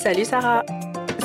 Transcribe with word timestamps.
Salut 0.00 0.24
Sarah 0.24 0.64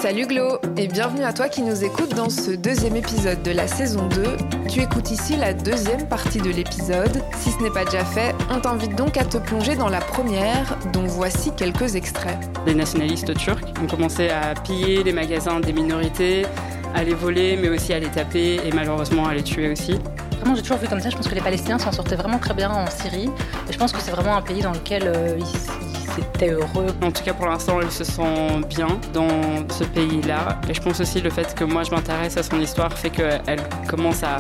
Salut 0.02 0.26
Glo 0.26 0.58
et 0.78 0.88
bienvenue 0.88 1.24
à 1.24 1.32
toi 1.32 1.48
qui 1.48 1.62
nous 1.62 1.84
écoutes 1.84 2.16
dans 2.16 2.32
ce 2.32 2.50
deuxième 2.50 2.96
épisode 2.96 3.44
de 3.44 3.52
la 3.52 3.68
saison 3.68 4.08
2. 4.08 4.24
Tu 4.68 4.82
écoutes 4.82 5.12
ici 5.12 5.36
la 5.36 5.54
deuxième 5.54 6.08
partie 6.08 6.40
de 6.40 6.50
l'épisode. 6.50 7.24
Si 7.38 7.52
ce 7.52 7.62
n'est 7.62 7.70
pas 7.70 7.86
déjà 7.86 8.04
fait, 8.04 8.34
on 8.50 8.60
t'invite 8.60 8.96
donc 8.96 9.16
à 9.18 9.26
te 9.26 9.38
plonger 9.38 9.76
dans 9.76 9.90
la 9.90 10.00
première, 10.02 10.76
dont 10.92 11.06
voici 11.06 11.52
quelques 11.56 11.96
extraits. 11.96 12.36
Les 12.66 12.74
nationalistes 12.74 13.36
turcs 13.36 13.62
ont 13.80 13.86
commencé 13.86 14.30
à 14.30 14.56
piller 14.56 15.04
les 15.04 15.14
magasins 15.14 15.60
des 15.60 15.72
minorités, 15.72 16.48
à 16.96 17.04
les 17.04 17.14
voler, 17.14 17.60
mais 17.62 17.70
aussi 17.70 17.94
à 17.94 18.00
les 18.00 18.10
taper 18.10 18.56
et 18.56 18.72
malheureusement 18.74 19.28
à 19.28 19.36
les 19.36 19.44
tuer 19.44 19.72
aussi. 19.72 20.00
Vraiment, 20.40 20.56
j'ai 20.56 20.64
toujours 20.64 20.80
vu 20.80 20.88
comme 20.88 21.00
ça. 21.00 21.12
Je 21.12 21.16
pense 21.16 21.28
que 21.28 21.36
les 21.36 21.42
Palestiniens 21.42 21.78
s'en 21.78 21.92
sortaient 21.92 22.16
vraiment 22.16 22.40
très 22.40 22.56
bien 22.56 22.72
en 22.72 22.88
Syrie. 22.88 23.30
Et 23.70 23.74
je 23.74 23.78
pense 23.78 23.92
que 23.92 24.02
c'est 24.02 24.12
vraiment 24.12 24.36
un 24.36 24.42
pays 24.42 24.62
dans 24.62 24.74
lequel 24.74 25.04
euh, 25.06 25.38
ils 25.38 25.83
c'était 26.16 26.52
heureux. 26.52 26.88
En 27.02 27.12
tout 27.12 27.24
cas, 27.24 27.34
pour 27.34 27.48
l'instant, 27.48 27.80
elle 27.82 27.92
se 27.92 28.04
sent 28.04 28.62
bien 28.68 28.88
dans 29.14 29.68
ce 29.70 29.84
pays-là. 29.84 30.60
Et 30.70 30.74
je 30.74 30.82
pense 30.82 31.00
aussi 31.00 31.22
le 31.22 31.30
fait 31.30 31.54
que 31.56 31.64
moi, 31.64 31.84
je 31.84 31.92
m'intéresse 31.92 32.38
à 32.38 32.44
son 32.44 32.60
histoire 32.60 32.94
fait 32.94 33.10
qu'elle 33.10 33.62
commence 33.88 34.24
à 34.24 34.38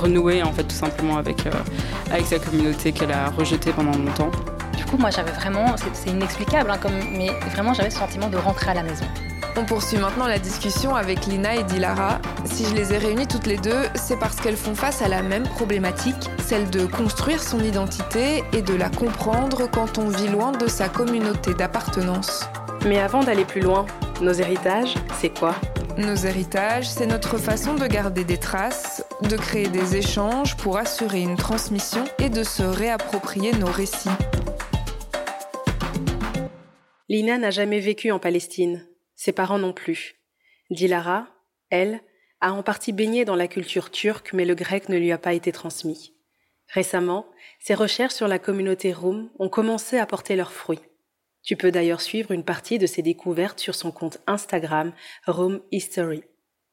renouer, 0.00 0.42
en 0.42 0.52
fait, 0.52 0.64
tout 0.64 0.76
simplement 0.76 1.18
avec, 1.18 1.46
euh, 1.46 1.50
avec 2.10 2.26
sa 2.26 2.38
communauté 2.38 2.92
qu'elle 2.92 3.12
a 3.12 3.30
rejetée 3.30 3.72
pendant 3.72 3.96
longtemps. 3.96 4.30
Du 4.76 4.84
coup, 4.84 4.96
moi, 4.98 5.10
j'avais 5.10 5.32
vraiment, 5.32 5.74
c'est 5.92 6.10
inexplicable, 6.10 6.70
hein, 6.70 6.78
comme, 6.80 6.98
mais 7.12 7.30
vraiment, 7.52 7.72
j'avais 7.74 7.90
ce 7.90 7.98
sentiment 7.98 8.28
de 8.28 8.36
rentrer 8.36 8.70
à 8.70 8.74
la 8.74 8.82
maison. 8.82 9.06
On 9.58 9.64
poursuit 9.64 9.96
maintenant 9.96 10.26
la 10.26 10.38
discussion 10.38 10.94
avec 10.94 11.24
Lina 11.24 11.56
et 11.56 11.64
Dilara. 11.64 12.20
Si 12.44 12.66
je 12.66 12.74
les 12.74 12.92
ai 12.92 12.98
réunies 12.98 13.26
toutes 13.26 13.46
les 13.46 13.56
deux, 13.56 13.84
c'est 13.94 14.18
parce 14.18 14.36
qu'elles 14.36 14.56
font 14.56 14.74
face 14.74 15.00
à 15.00 15.08
la 15.08 15.22
même 15.22 15.44
problématique, 15.44 16.28
celle 16.44 16.68
de 16.68 16.84
construire 16.84 17.42
son 17.42 17.60
identité 17.60 18.44
et 18.52 18.60
de 18.60 18.74
la 18.74 18.90
comprendre 18.90 19.66
quand 19.70 19.96
on 19.96 20.08
vit 20.08 20.28
loin 20.28 20.52
de 20.52 20.66
sa 20.66 20.90
communauté 20.90 21.54
d'appartenance. 21.54 22.44
Mais 22.84 22.98
avant 22.98 23.24
d'aller 23.24 23.46
plus 23.46 23.62
loin, 23.62 23.86
nos 24.20 24.34
héritages, 24.34 24.94
c'est 25.18 25.36
quoi? 25.36 25.54
Nos 25.96 26.16
héritages, 26.16 26.90
c'est 26.90 27.06
notre 27.06 27.38
façon 27.38 27.74
de 27.74 27.86
garder 27.86 28.24
des 28.24 28.36
traces, 28.36 29.02
de 29.22 29.36
créer 29.36 29.68
des 29.68 29.96
échanges 29.96 30.54
pour 30.58 30.76
assurer 30.76 31.22
une 31.22 31.36
transmission 31.36 32.04
et 32.18 32.28
de 32.28 32.42
se 32.42 32.62
réapproprier 32.62 33.52
nos 33.52 33.70
récits. 33.72 34.10
Lina 37.08 37.38
n'a 37.38 37.50
jamais 37.50 37.80
vécu 37.80 38.10
en 38.10 38.18
Palestine, 38.18 38.84
ses 39.16 39.32
parents 39.32 39.58
non 39.58 39.72
plus. 39.72 40.16
Dilara, 40.70 41.28
elle, 41.70 42.00
a 42.40 42.52
en 42.52 42.62
partie 42.62 42.92
baigné 42.92 43.24
dans 43.24 43.36
la 43.36 43.48
culture 43.48 43.90
turque, 43.90 44.32
mais 44.32 44.44
le 44.44 44.54
grec 44.54 44.88
ne 44.88 44.98
lui 44.98 45.10
a 45.10 45.18
pas 45.18 45.32
été 45.32 45.52
transmis. 45.52 46.12
Récemment, 46.68 47.26
ses 47.60 47.74
recherches 47.74 48.14
sur 48.14 48.28
la 48.28 48.38
communauté 48.38 48.92
Roum 48.92 49.30
ont 49.38 49.48
commencé 49.48 49.98
à 49.98 50.06
porter 50.06 50.36
leurs 50.36 50.52
fruits. 50.52 50.80
Tu 51.42 51.56
peux 51.56 51.70
d'ailleurs 51.70 52.00
suivre 52.00 52.32
une 52.32 52.44
partie 52.44 52.78
de 52.78 52.86
ses 52.86 53.02
découvertes 53.02 53.60
sur 53.60 53.74
son 53.74 53.92
compte 53.92 54.18
Instagram 54.26 54.92
Room 55.26 55.60
History. 55.70 56.24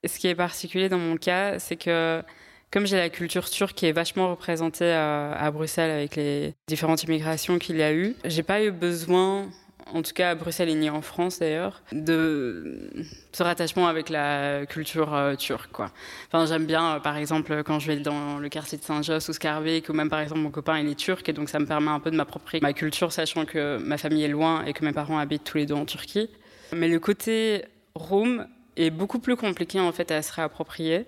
Ce 0.05 0.19
qui 0.19 0.28
est 0.28 0.35
particulier 0.35 0.89
dans 0.89 0.97
mon 0.97 1.16
cas, 1.16 1.59
c'est 1.59 1.75
que 1.75 2.23
comme 2.72 2.88
j'ai 2.88 2.97
la 2.97 3.09
culture 3.09 3.47
turque 3.47 3.75
qui 3.75 3.85
est 3.85 3.91
vachement 3.91 4.31
représentée 4.31 4.91
à, 4.91 5.31
à 5.33 5.52
Bruxelles 5.52 5.91
avec 5.91 6.16
les 6.16 6.55
différentes 6.67 7.03
immigrations 7.03 7.59
qu'il 7.59 7.78
y 7.78 7.83
a 7.83 7.94
eu, 7.94 8.16
j'ai 8.25 8.41
pas 8.41 8.63
eu 8.63 8.72
besoin 8.72 9.47
en 9.91 10.01
tout 10.01 10.13
cas 10.13 10.31
à 10.31 10.35
Bruxelles 10.35 10.69
et 10.69 10.75
ni 10.75 10.89
en 10.89 11.01
France 11.01 11.39
d'ailleurs, 11.39 11.81
de 11.91 12.89
ce 13.31 13.43
rattachement 13.43 13.87
avec 13.87 14.09
la 14.09 14.65
culture 14.65 15.13
euh, 15.13 15.35
turque. 15.35 15.71
Quoi. 15.71 15.91
Enfin, 16.27 16.45
j'aime 16.45 16.65
bien, 16.65 16.95
euh, 16.95 16.99
par 16.99 17.17
exemple, 17.17 17.63
quand 17.63 17.79
je 17.79 17.87
vais 17.87 17.97
dans 17.97 18.37
le 18.37 18.49
quartier 18.49 18.77
de 18.77 18.83
Saint-Josse 18.83 19.29
ou 19.29 19.33
Scarbeck, 19.33 19.89
ou 19.89 19.93
même 19.93 20.09
par 20.09 20.19
exemple 20.19 20.41
mon 20.41 20.51
copain 20.51 20.79
il 20.79 20.87
est 20.89 20.95
turc, 20.95 21.27
et 21.27 21.33
donc 21.33 21.49
ça 21.49 21.59
me 21.59 21.65
permet 21.65 21.91
un 21.91 21.99
peu 21.99 22.11
de 22.11 22.15
m'approprier 22.15 22.61
ma 22.61 22.73
culture, 22.73 23.11
sachant 23.11 23.45
que 23.45 23.77
ma 23.77 23.97
famille 23.97 24.23
est 24.23 24.29
loin 24.29 24.63
et 24.65 24.73
que 24.73 24.85
mes 24.85 24.93
parents 24.93 25.17
habitent 25.17 25.43
tous 25.43 25.57
les 25.57 25.65
deux 25.65 25.75
en 25.75 25.85
Turquie. 25.85 26.29
Mais 26.71 26.87
le 26.87 26.99
côté 26.99 27.65
Rome 27.95 28.47
est 28.75 28.89
beaucoup 28.89 29.19
plus 29.19 29.35
compliqué 29.35 29.79
en 29.79 29.91
fait 29.91 30.11
à 30.11 30.21
se 30.21 30.33
réapproprier. 30.33 31.05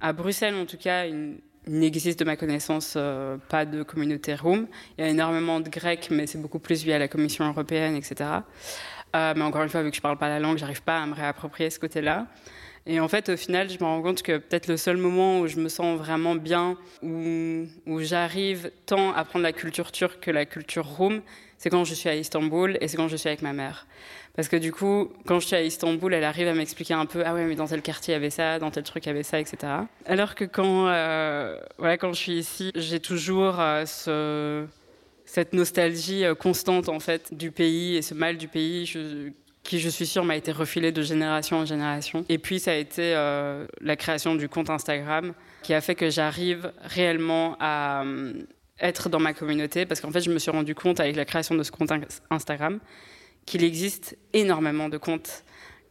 À 0.00 0.12
Bruxelles, 0.12 0.54
en 0.54 0.66
tout 0.66 0.76
cas, 0.76 1.08
une, 1.08 1.38
il 1.68 1.78
n'existe 1.80 2.18
de 2.18 2.24
ma 2.24 2.36
connaissance 2.36 2.94
euh, 2.96 3.36
pas 3.48 3.66
de 3.66 3.82
communauté 3.82 4.34
room. 4.34 4.66
Il 4.96 5.04
y 5.04 5.06
a 5.06 5.10
énormément 5.10 5.60
de 5.60 5.68
Grecs, 5.68 6.08
mais 6.10 6.26
c'est 6.26 6.40
beaucoup 6.40 6.58
plus 6.58 6.82
via 6.82 6.98
la 6.98 7.08
Commission 7.08 7.46
européenne, 7.46 7.94
etc. 7.94 8.30
Euh, 9.14 9.34
mais 9.36 9.42
encore 9.42 9.62
une 9.62 9.68
fois, 9.68 9.82
vu 9.82 9.90
que 9.90 9.96
je 9.96 10.00
parle 10.00 10.16
pas 10.16 10.28
la 10.28 10.40
langue, 10.40 10.56
j'arrive 10.56 10.82
pas 10.82 10.98
à 10.98 11.06
me 11.06 11.14
réapproprier 11.14 11.68
ce 11.68 11.78
côté-là. 11.78 12.26
Et 12.90 13.00
en 13.00 13.08
fait, 13.08 13.28
au 13.28 13.36
final, 13.36 13.68
je 13.68 13.74
me 13.74 13.84
rends 13.84 14.00
compte 14.00 14.22
que 14.22 14.38
peut-être 14.38 14.66
le 14.66 14.78
seul 14.78 14.96
moment 14.96 15.40
où 15.40 15.46
je 15.46 15.58
me 15.58 15.68
sens 15.68 15.98
vraiment 15.98 16.34
bien, 16.34 16.78
où, 17.02 17.66
j'arrive 18.00 18.70
tant 18.86 19.12
à 19.12 19.24
prendre 19.26 19.42
la 19.42 19.52
culture 19.52 19.92
turque 19.92 20.20
que 20.20 20.30
la 20.30 20.46
culture 20.46 20.86
room, 20.86 21.20
c'est 21.58 21.68
quand 21.68 21.84
je 21.84 21.92
suis 21.92 22.08
à 22.08 22.16
Istanbul 22.16 22.78
et 22.80 22.88
c'est 22.88 22.96
quand 22.96 23.08
je 23.08 23.16
suis 23.16 23.28
avec 23.28 23.42
ma 23.42 23.52
mère. 23.52 23.86
Parce 24.34 24.48
que 24.48 24.56
du 24.56 24.72
coup, 24.72 25.12
quand 25.26 25.38
je 25.38 25.46
suis 25.48 25.56
à 25.56 25.62
Istanbul, 25.62 26.14
elle 26.14 26.24
arrive 26.24 26.48
à 26.48 26.54
m'expliquer 26.54 26.94
un 26.94 27.04
peu, 27.04 27.22
ah 27.26 27.34
ouais, 27.34 27.44
mais 27.44 27.56
dans 27.56 27.66
tel 27.66 27.82
quartier 27.82 28.12
il 28.12 28.16
y 28.16 28.16
avait 28.16 28.30
ça, 28.30 28.58
dans 28.58 28.70
tel 28.70 28.84
truc 28.84 29.04
il 29.04 29.08
y 29.08 29.10
avait 29.10 29.22
ça, 29.22 29.38
etc. 29.38 29.58
Alors 30.06 30.34
que 30.34 30.44
quand, 30.44 30.86
euh, 30.86 31.58
voilà, 31.76 31.98
quand 31.98 32.14
je 32.14 32.18
suis 32.18 32.38
ici, 32.38 32.70
j'ai 32.74 33.00
toujours 33.00 33.60
euh, 33.60 33.84
ce, 33.84 34.64
cette 35.26 35.52
nostalgie 35.52 36.24
euh, 36.24 36.34
constante 36.34 36.88
en 36.88 37.00
fait 37.00 37.34
du 37.34 37.50
pays 37.50 37.96
et 37.96 38.02
ce 38.02 38.14
mal 38.14 38.38
du 38.38 38.48
pays. 38.48 38.90
Qui 39.62 39.80
je 39.80 39.88
suis 39.88 40.06
sûre 40.06 40.24
m'a 40.24 40.36
été 40.36 40.52
refilé 40.52 40.92
de 40.92 41.02
génération 41.02 41.58
en 41.58 41.64
génération. 41.64 42.24
Et 42.28 42.38
puis 42.38 42.58
ça 42.58 42.72
a 42.72 42.74
été 42.74 43.14
euh, 43.14 43.66
la 43.80 43.96
création 43.96 44.34
du 44.34 44.48
compte 44.48 44.70
Instagram 44.70 45.34
qui 45.62 45.74
a 45.74 45.80
fait 45.80 45.94
que 45.94 46.10
j'arrive 46.10 46.72
réellement 46.82 47.56
à 47.60 48.02
euh, 48.04 48.32
être 48.80 49.08
dans 49.08 49.20
ma 49.20 49.34
communauté 49.34 49.86
parce 49.86 50.00
qu'en 50.00 50.10
fait 50.10 50.20
je 50.20 50.30
me 50.30 50.38
suis 50.38 50.50
rendu 50.50 50.74
compte 50.74 51.00
avec 51.00 51.16
la 51.16 51.24
création 51.24 51.54
de 51.54 51.62
ce 51.62 51.70
compte 51.70 51.90
Instagram 52.30 52.78
qu'il 53.44 53.64
existe 53.64 54.16
énormément 54.32 54.88
de 54.88 54.98
comptes 54.98 55.44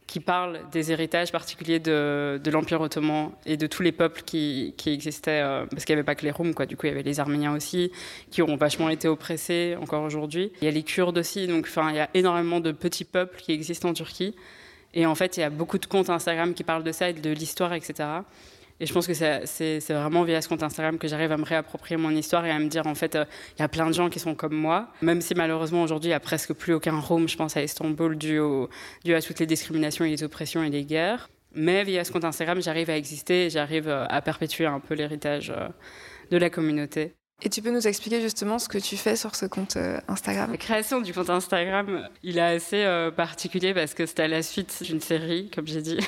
qui 0.08 0.20
parlent 0.20 0.60
des 0.72 0.90
héritages 0.90 1.30
particuliers 1.30 1.78
de, 1.78 2.40
de 2.42 2.50
l'Empire 2.50 2.80
ottoman 2.80 3.30
et 3.44 3.58
de 3.58 3.66
tous 3.66 3.82
les 3.82 3.92
peuples 3.92 4.22
qui, 4.22 4.74
qui 4.78 4.90
existaient, 4.90 5.42
euh, 5.42 5.66
parce 5.66 5.84
qu'il 5.84 5.94
n'y 5.94 5.98
avait 5.98 6.06
pas 6.06 6.14
que 6.14 6.24
les 6.24 6.30
Roums, 6.30 6.54
quoi. 6.54 6.64
Du 6.64 6.78
coup, 6.78 6.86
il 6.86 6.88
y 6.88 6.92
avait 6.92 7.02
les 7.02 7.20
Arméniens 7.20 7.54
aussi, 7.54 7.92
qui 8.30 8.40
ont 8.40 8.56
vachement 8.56 8.88
été 8.88 9.06
oppressés 9.06 9.76
encore 9.80 10.02
aujourd'hui. 10.02 10.50
Il 10.62 10.64
y 10.64 10.68
a 10.68 10.70
les 10.70 10.82
Kurdes 10.82 11.18
aussi, 11.18 11.46
donc 11.46 11.68
il 11.90 11.94
y 11.94 12.00
a 12.00 12.08
énormément 12.14 12.60
de 12.60 12.72
petits 12.72 13.04
peuples 13.04 13.38
qui 13.38 13.52
existent 13.52 13.90
en 13.90 13.92
Turquie. 13.92 14.34
Et 14.94 15.04
en 15.04 15.14
fait, 15.14 15.36
il 15.36 15.40
y 15.40 15.42
a 15.42 15.50
beaucoup 15.50 15.76
de 15.76 15.84
comptes 15.84 16.08
Instagram 16.08 16.54
qui 16.54 16.64
parlent 16.64 16.84
de 16.84 16.92
ça 16.92 17.10
et 17.10 17.12
de 17.12 17.30
l'histoire, 17.30 17.74
etc. 17.74 18.08
Et 18.80 18.86
je 18.86 18.92
pense 18.92 19.06
que 19.06 19.14
c'est 19.14 19.80
vraiment 19.90 20.22
via 20.22 20.40
ce 20.40 20.48
compte 20.48 20.62
Instagram 20.62 20.98
que 20.98 21.08
j'arrive 21.08 21.32
à 21.32 21.36
me 21.36 21.44
réapproprier 21.44 21.96
mon 21.96 22.10
histoire 22.10 22.46
et 22.46 22.50
à 22.50 22.58
me 22.58 22.68
dire, 22.68 22.86
en 22.86 22.94
fait, 22.94 23.14
il 23.14 23.20
euh, 23.20 23.24
y 23.58 23.62
a 23.62 23.68
plein 23.68 23.88
de 23.88 23.92
gens 23.92 24.08
qui 24.08 24.20
sont 24.20 24.34
comme 24.36 24.54
moi, 24.54 24.88
même 25.02 25.20
si 25.20 25.34
malheureusement 25.34 25.82
aujourd'hui, 25.82 26.08
il 26.08 26.12
n'y 26.12 26.16
a 26.16 26.20
presque 26.20 26.52
plus 26.52 26.74
aucun 26.74 26.98
Rome, 26.98 27.28
je 27.28 27.36
pense, 27.36 27.56
à 27.56 27.62
Istanbul, 27.62 28.16
dû, 28.16 28.38
au, 28.38 28.68
dû 29.04 29.14
à 29.14 29.22
toutes 29.22 29.40
les 29.40 29.46
discriminations 29.46 30.04
et 30.04 30.10
les 30.10 30.22
oppressions 30.22 30.62
et 30.62 30.70
les 30.70 30.84
guerres. 30.84 31.28
Mais 31.54 31.82
via 31.82 32.04
ce 32.04 32.12
compte 32.12 32.24
Instagram, 32.24 32.62
j'arrive 32.62 32.90
à 32.90 32.96
exister 32.96 33.46
et 33.46 33.50
j'arrive 33.50 33.88
euh, 33.88 34.06
à 34.08 34.22
perpétuer 34.22 34.66
un 34.66 34.78
peu 34.78 34.94
l'héritage 34.94 35.50
euh, 35.50 35.68
de 36.30 36.36
la 36.36 36.48
communauté. 36.48 37.14
Et 37.42 37.48
tu 37.48 37.62
peux 37.62 37.70
nous 37.70 37.86
expliquer 37.86 38.20
justement 38.20 38.58
ce 38.58 38.68
que 38.68 38.78
tu 38.78 38.96
fais 38.96 39.14
sur 39.14 39.36
ce 39.36 39.46
compte 39.46 39.78
Instagram? 40.08 40.50
La 40.50 40.56
création 40.56 41.00
du 41.00 41.12
compte 41.12 41.30
Instagram, 41.30 42.08
il 42.24 42.36
est 42.36 42.40
assez 42.40 43.10
particulier 43.16 43.72
parce 43.74 43.94
que 43.94 44.06
c'est 44.06 44.18
à 44.18 44.26
la 44.26 44.42
suite 44.42 44.82
d'une 44.82 45.00
série, 45.00 45.48
comme 45.54 45.68
j'ai 45.68 45.80
dit, 45.80 45.98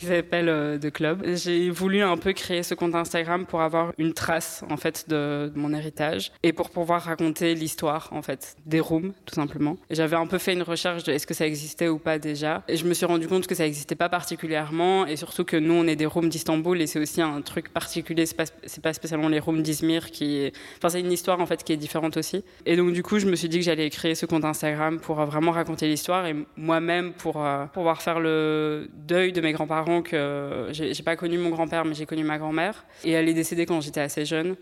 qui 0.00 0.06
s'appelle 0.06 0.48
euh, 0.48 0.78
The 0.78 0.90
Club. 0.90 1.22
J'ai 1.34 1.68
voulu 1.68 2.00
un 2.00 2.16
peu 2.16 2.32
créer 2.32 2.62
ce 2.62 2.74
compte 2.74 2.94
Instagram 2.94 3.44
pour 3.44 3.60
avoir 3.60 3.92
une 3.98 4.14
trace 4.14 4.64
en 4.70 4.78
fait 4.78 5.04
de, 5.08 5.52
mon 5.54 5.74
héritage 5.74 6.32
et 6.42 6.54
pour 6.54 6.70
pouvoir 6.70 7.02
raconter 7.02 7.54
l'histoire 7.54 8.08
en 8.12 8.22
fait 8.22 8.56
des 8.64 8.80
rooms 8.80 9.12
tout 9.26 9.34
simplement. 9.34 9.76
J'avais 9.90 10.16
un 10.16 10.26
peu 10.26 10.38
fait 10.38 10.54
une 10.54 10.62
recherche 10.62 11.04
de 11.04 11.12
est-ce 11.12 11.26
que 11.26 11.34
ça 11.34 11.46
existait 11.46 11.88
ou 11.88 11.98
pas 11.98 12.18
déjà 12.18 12.62
et 12.66 12.78
je 12.78 12.86
me 12.86 12.94
suis 12.94 13.04
rendu 13.04 13.28
compte 13.28 13.46
que 13.46 13.54
ça 13.54 13.66
existait 13.66 13.94
pas 13.94 14.08
particulièrement 14.08 15.06
et 15.06 15.16
surtout 15.16 15.44
que 15.44 15.58
nous 15.58 15.74
on 15.74 15.86
est 15.86 15.96
des 15.96 16.06
rooms 16.06 16.30
d'Istanbul 16.30 16.80
et 16.80 16.86
c'est 16.86 16.98
aussi 16.98 17.20
un 17.20 17.42
truc 17.42 17.70
particulier. 17.70 18.24
C'est 18.24 18.36
pas, 18.36 18.44
pas 18.82 18.94
spécialement 18.94 19.28
les 19.28 19.38
rooms 19.38 19.60
d'Izmir 19.60 20.10
qui, 20.10 20.50
enfin 20.78 20.88
c'est 20.88 21.00
une 21.00 21.12
histoire 21.12 21.40
en 21.40 21.46
fait 21.46 21.62
qui 21.62 21.74
est 21.74 21.76
différente 21.76 22.16
aussi. 22.16 22.42
Et 22.64 22.76
donc 22.76 22.92
du 22.92 23.02
coup 23.02 23.18
je 23.18 23.26
me 23.26 23.36
suis 23.36 23.50
dit 23.50 23.58
que 23.58 23.64
j'allais 23.64 23.90
créer 23.90 24.14
ce 24.14 24.24
compte 24.24 24.46
Instagram 24.46 24.98
pour 24.98 25.20
euh, 25.20 25.26
vraiment 25.26 25.50
raconter 25.50 25.88
l'histoire 25.88 26.24
et 26.24 26.34
moi-même 26.56 27.12
pour 27.12 27.44
euh, 27.44 27.66
pouvoir 27.66 28.00
faire 28.00 28.18
le 28.18 28.88
deuil 28.94 29.32
de 29.32 29.42
mes 29.42 29.52
grands-parents 29.52 29.89
que 30.02 30.68
j'ai 30.70 31.02
pas 31.02 31.16
connu 31.16 31.38
mon 31.38 31.50
grand-père, 31.50 31.84
mais 31.84 31.94
j'ai 31.94 32.06
connu 32.06 32.24
ma 32.24 32.38
grand-mère. 32.38 32.84
Et 33.04 33.12
elle 33.12 33.28
est 33.28 33.34
décédée 33.34 33.66
quand 33.66 33.80
j'étais 33.80 34.00
assez 34.00 34.24
jeune. 34.24 34.56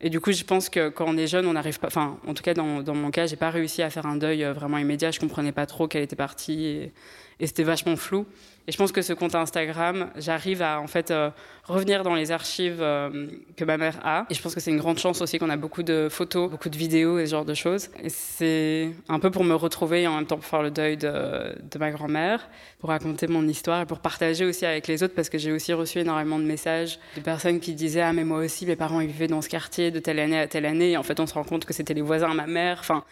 Et 0.00 0.10
du 0.10 0.20
coup, 0.20 0.32
je 0.32 0.44
pense 0.44 0.68
que 0.68 0.88
quand 0.88 1.06
on 1.08 1.16
est 1.16 1.26
jeune, 1.26 1.46
on 1.46 1.52
n'arrive 1.52 1.78
pas. 1.78 1.86
Enfin, 1.86 2.18
en 2.26 2.34
tout 2.34 2.42
cas, 2.42 2.54
dans, 2.54 2.94
mon 2.94 3.10
cas, 3.10 3.26
j'ai 3.26 3.36
pas 3.36 3.50
réussi 3.50 3.82
à 3.82 3.90
faire 3.90 4.06
un 4.06 4.16
deuil 4.16 4.44
euh, 4.44 4.52
vraiment 4.52 4.78
immédiat. 4.78 5.10
Je 5.10 5.20
comprenais 5.20 5.52
pas 5.52 5.66
trop 5.66 5.88
qu'elle 5.88 6.02
était 6.02 6.16
partie 6.16 6.64
et, 6.66 6.92
et 7.40 7.46
c'était 7.46 7.62
vachement 7.62 7.96
flou. 7.96 8.26
Et 8.66 8.72
je 8.72 8.78
pense 8.78 8.92
que 8.92 9.02
ce 9.02 9.12
compte 9.12 9.34
Instagram, 9.34 10.10
j'arrive 10.16 10.62
à 10.62 10.80
en 10.80 10.86
fait 10.86 11.10
euh, 11.10 11.28
revenir 11.64 12.02
dans 12.02 12.14
les 12.14 12.32
archives 12.32 12.78
euh, 12.80 13.26
que 13.58 13.64
ma 13.64 13.76
mère 13.76 14.00
a. 14.02 14.24
Et 14.30 14.34
je 14.34 14.40
pense 14.40 14.54
que 14.54 14.60
c'est 14.60 14.70
une 14.70 14.78
grande 14.78 14.98
chance 14.98 15.20
aussi 15.20 15.38
qu'on 15.38 15.50
a 15.50 15.58
beaucoup 15.58 15.82
de 15.82 16.08
photos, 16.10 16.50
beaucoup 16.50 16.70
de 16.70 16.76
vidéos 16.76 17.18
et 17.18 17.26
ce 17.26 17.32
genre 17.32 17.44
de 17.44 17.52
choses. 17.52 17.90
Et 18.02 18.08
c'est 18.08 18.90
un 19.10 19.18
peu 19.18 19.30
pour 19.30 19.44
me 19.44 19.54
retrouver 19.54 20.02
et 20.02 20.06
en 20.06 20.16
même 20.16 20.24
temps 20.24 20.36
pour 20.36 20.46
faire 20.46 20.62
le 20.62 20.70
deuil 20.70 20.96
de, 20.96 21.54
de 21.70 21.78
ma 21.78 21.90
grand-mère, 21.90 22.48
pour 22.78 22.88
raconter 22.88 23.26
mon 23.26 23.46
histoire 23.46 23.82
et 23.82 23.86
pour 23.86 23.98
partager 23.98 24.46
aussi 24.46 24.64
avec 24.64 24.86
les 24.86 25.02
autres 25.02 25.14
parce 25.14 25.28
que 25.28 25.36
j'ai 25.36 25.52
aussi 25.52 25.74
reçu 25.74 25.98
énormément 25.98 26.38
de 26.38 26.44
messages 26.44 26.98
de 27.16 27.20
personnes 27.20 27.60
qui 27.60 27.74
disaient 27.74 28.00
ah 28.00 28.14
mais 28.14 28.24
moi 28.24 28.38
aussi 28.38 28.64
mes 28.64 28.76
parents 28.76 29.00
ils 29.00 29.08
vivaient 29.08 29.26
dans 29.26 29.42
ce 29.42 29.50
quartier 29.50 29.83
de 29.90 29.98
telle 29.98 30.18
année 30.18 30.38
à 30.38 30.46
telle 30.46 30.66
année. 30.66 30.92
Et 30.92 30.96
en 30.96 31.02
fait 31.02 31.20
on 31.20 31.26
se 31.26 31.34
rend 31.34 31.44
compte 31.44 31.64
que 31.64 31.72
c'était 31.72 31.94
les 31.94 32.02
voisins 32.02 32.32
ma 32.34 32.46
mère. 32.46 32.78
Enfin 32.80 33.04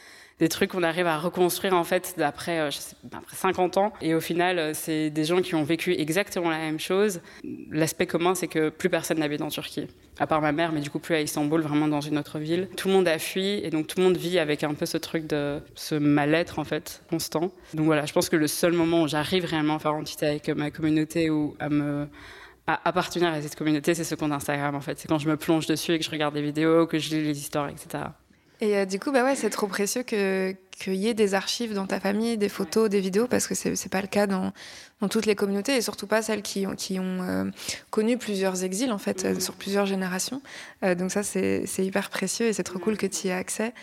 des 0.42 0.48
trucs 0.48 0.72
qu'on 0.72 0.82
arrive 0.82 1.06
à 1.06 1.19
reconstruire 1.19 1.72
en 1.74 1.84
fait 1.84 2.14
d'après 2.16 2.58
euh, 2.58 2.70
après 3.12 3.36
50 3.36 3.76
ans. 3.76 3.92
Et 4.00 4.12
au 4.14 4.20
final, 4.20 4.58
euh, 4.58 4.72
c'est 4.74 5.08
des 5.08 5.24
gens 5.24 5.40
qui 5.40 5.54
ont 5.54 5.62
vécu 5.62 5.92
exactement 5.92 6.50
la 6.50 6.58
même 6.58 6.80
chose. 6.80 7.20
L'aspect 7.70 8.06
commun, 8.06 8.34
c'est 8.34 8.48
que 8.48 8.69
plus 8.69 8.88
personne 8.88 9.20
n'habite 9.20 9.40
en 9.40 9.50
Turquie, 9.50 9.86
à 10.19 10.26
part 10.26 10.40
ma 10.40 10.50
mère, 10.50 10.72
mais 10.72 10.80
du 10.80 10.90
coup 10.90 10.98
plus 10.98 11.14
à 11.14 11.20
Istanbul, 11.20 11.60
vraiment 11.60 11.86
dans 11.86 12.00
une 12.00 12.19
autre 12.19 12.40
ville. 12.40 12.69
Tout 12.76 12.88
le 12.88 12.94
monde 12.94 13.06
a 13.06 13.20
fui 13.20 13.60
et 13.62 13.70
donc 13.70 13.86
tout 13.86 14.00
le 14.00 14.04
monde 14.04 14.16
vit 14.16 14.40
avec 14.40 14.64
un 14.64 14.74
peu 14.74 14.84
ce 14.84 14.98
truc 14.98 15.28
de 15.28 15.60
ce 15.76 15.94
mal-être 15.94 16.58
en 16.58 16.64
fait 16.64 17.02
constant. 17.08 17.52
Donc 17.74 17.86
voilà, 17.86 18.04
je 18.06 18.12
pense 18.12 18.28
que 18.28 18.36
le 18.36 18.48
seul 18.48 18.72
moment 18.72 19.02
où 19.02 19.08
j'arrive 19.08 19.44
réellement 19.44 19.76
à 19.76 19.78
faire 19.78 19.94
entité 19.94 20.26
avec 20.26 20.48
ma 20.48 20.72
communauté 20.72 21.30
ou 21.30 21.54
à 21.60 21.69
me 21.69 22.08
à 22.66 22.80
appartenir 22.88 23.32
à 23.32 23.42
cette 23.42 23.56
communauté, 23.56 23.94
c'est 23.94 24.04
ce 24.04 24.14
compte 24.14 24.32
Instagram 24.32 24.74
en 24.74 24.80
fait. 24.80 24.98
C'est 24.98 25.08
quand 25.08 25.18
je 25.18 25.28
me 25.28 25.36
plonge 25.36 25.66
dessus 25.66 25.92
et 25.92 25.98
que 25.98 26.04
je 26.04 26.10
regarde 26.10 26.34
des 26.34 26.42
vidéos, 26.42 26.86
que 26.86 26.98
je 26.98 27.10
lis 27.10 27.22
les 27.24 27.38
histoires, 27.38 27.68
etc. 27.68 28.04
Et 28.62 28.76
euh, 28.76 28.84
du 28.84 29.00
coup, 29.00 29.10
bah 29.10 29.24
ouais, 29.24 29.34
c'est 29.34 29.50
trop 29.50 29.66
précieux 29.66 30.04
que 30.04 30.54
qu'il 30.70 30.94
y 30.94 31.08
ait 31.08 31.14
des 31.14 31.34
archives 31.34 31.74
dans 31.74 31.86
ta 31.86 32.00
famille, 32.00 32.38
des 32.38 32.48
photos, 32.48 32.88
des 32.88 33.00
vidéos, 33.00 33.26
parce 33.26 33.46
que 33.46 33.54
c'est 33.54 33.70
n'est 33.70 33.90
pas 33.90 34.00
le 34.00 34.06
cas 34.06 34.26
dans, 34.26 34.52
dans 35.00 35.08
toutes 35.08 35.26
les 35.26 35.34
communautés 35.34 35.76
et 35.76 35.80
surtout 35.80 36.06
pas 36.06 36.22
celles 36.22 36.42
qui 36.42 36.66
ont, 36.66 36.74
qui 36.74 36.98
ont 36.98 37.22
euh, 37.22 37.44
connu 37.90 38.16
plusieurs 38.18 38.64
exils 38.64 38.90
en 38.90 38.98
fait 38.98 39.24
euh, 39.24 39.38
sur 39.38 39.54
plusieurs 39.54 39.86
générations. 39.86 40.40
donc 40.82 41.10
ça, 41.10 41.22
c'est 41.22 41.66
hyper 41.78 42.08
précieux 42.08 42.46
et 42.46 42.52
c'est 42.52 42.62
trop 42.62 42.78
cool 42.78 42.96
que 42.96 43.06
tu 43.06 43.26
y 43.26 43.30
aies 43.30 43.34
accès. 43.34 43.74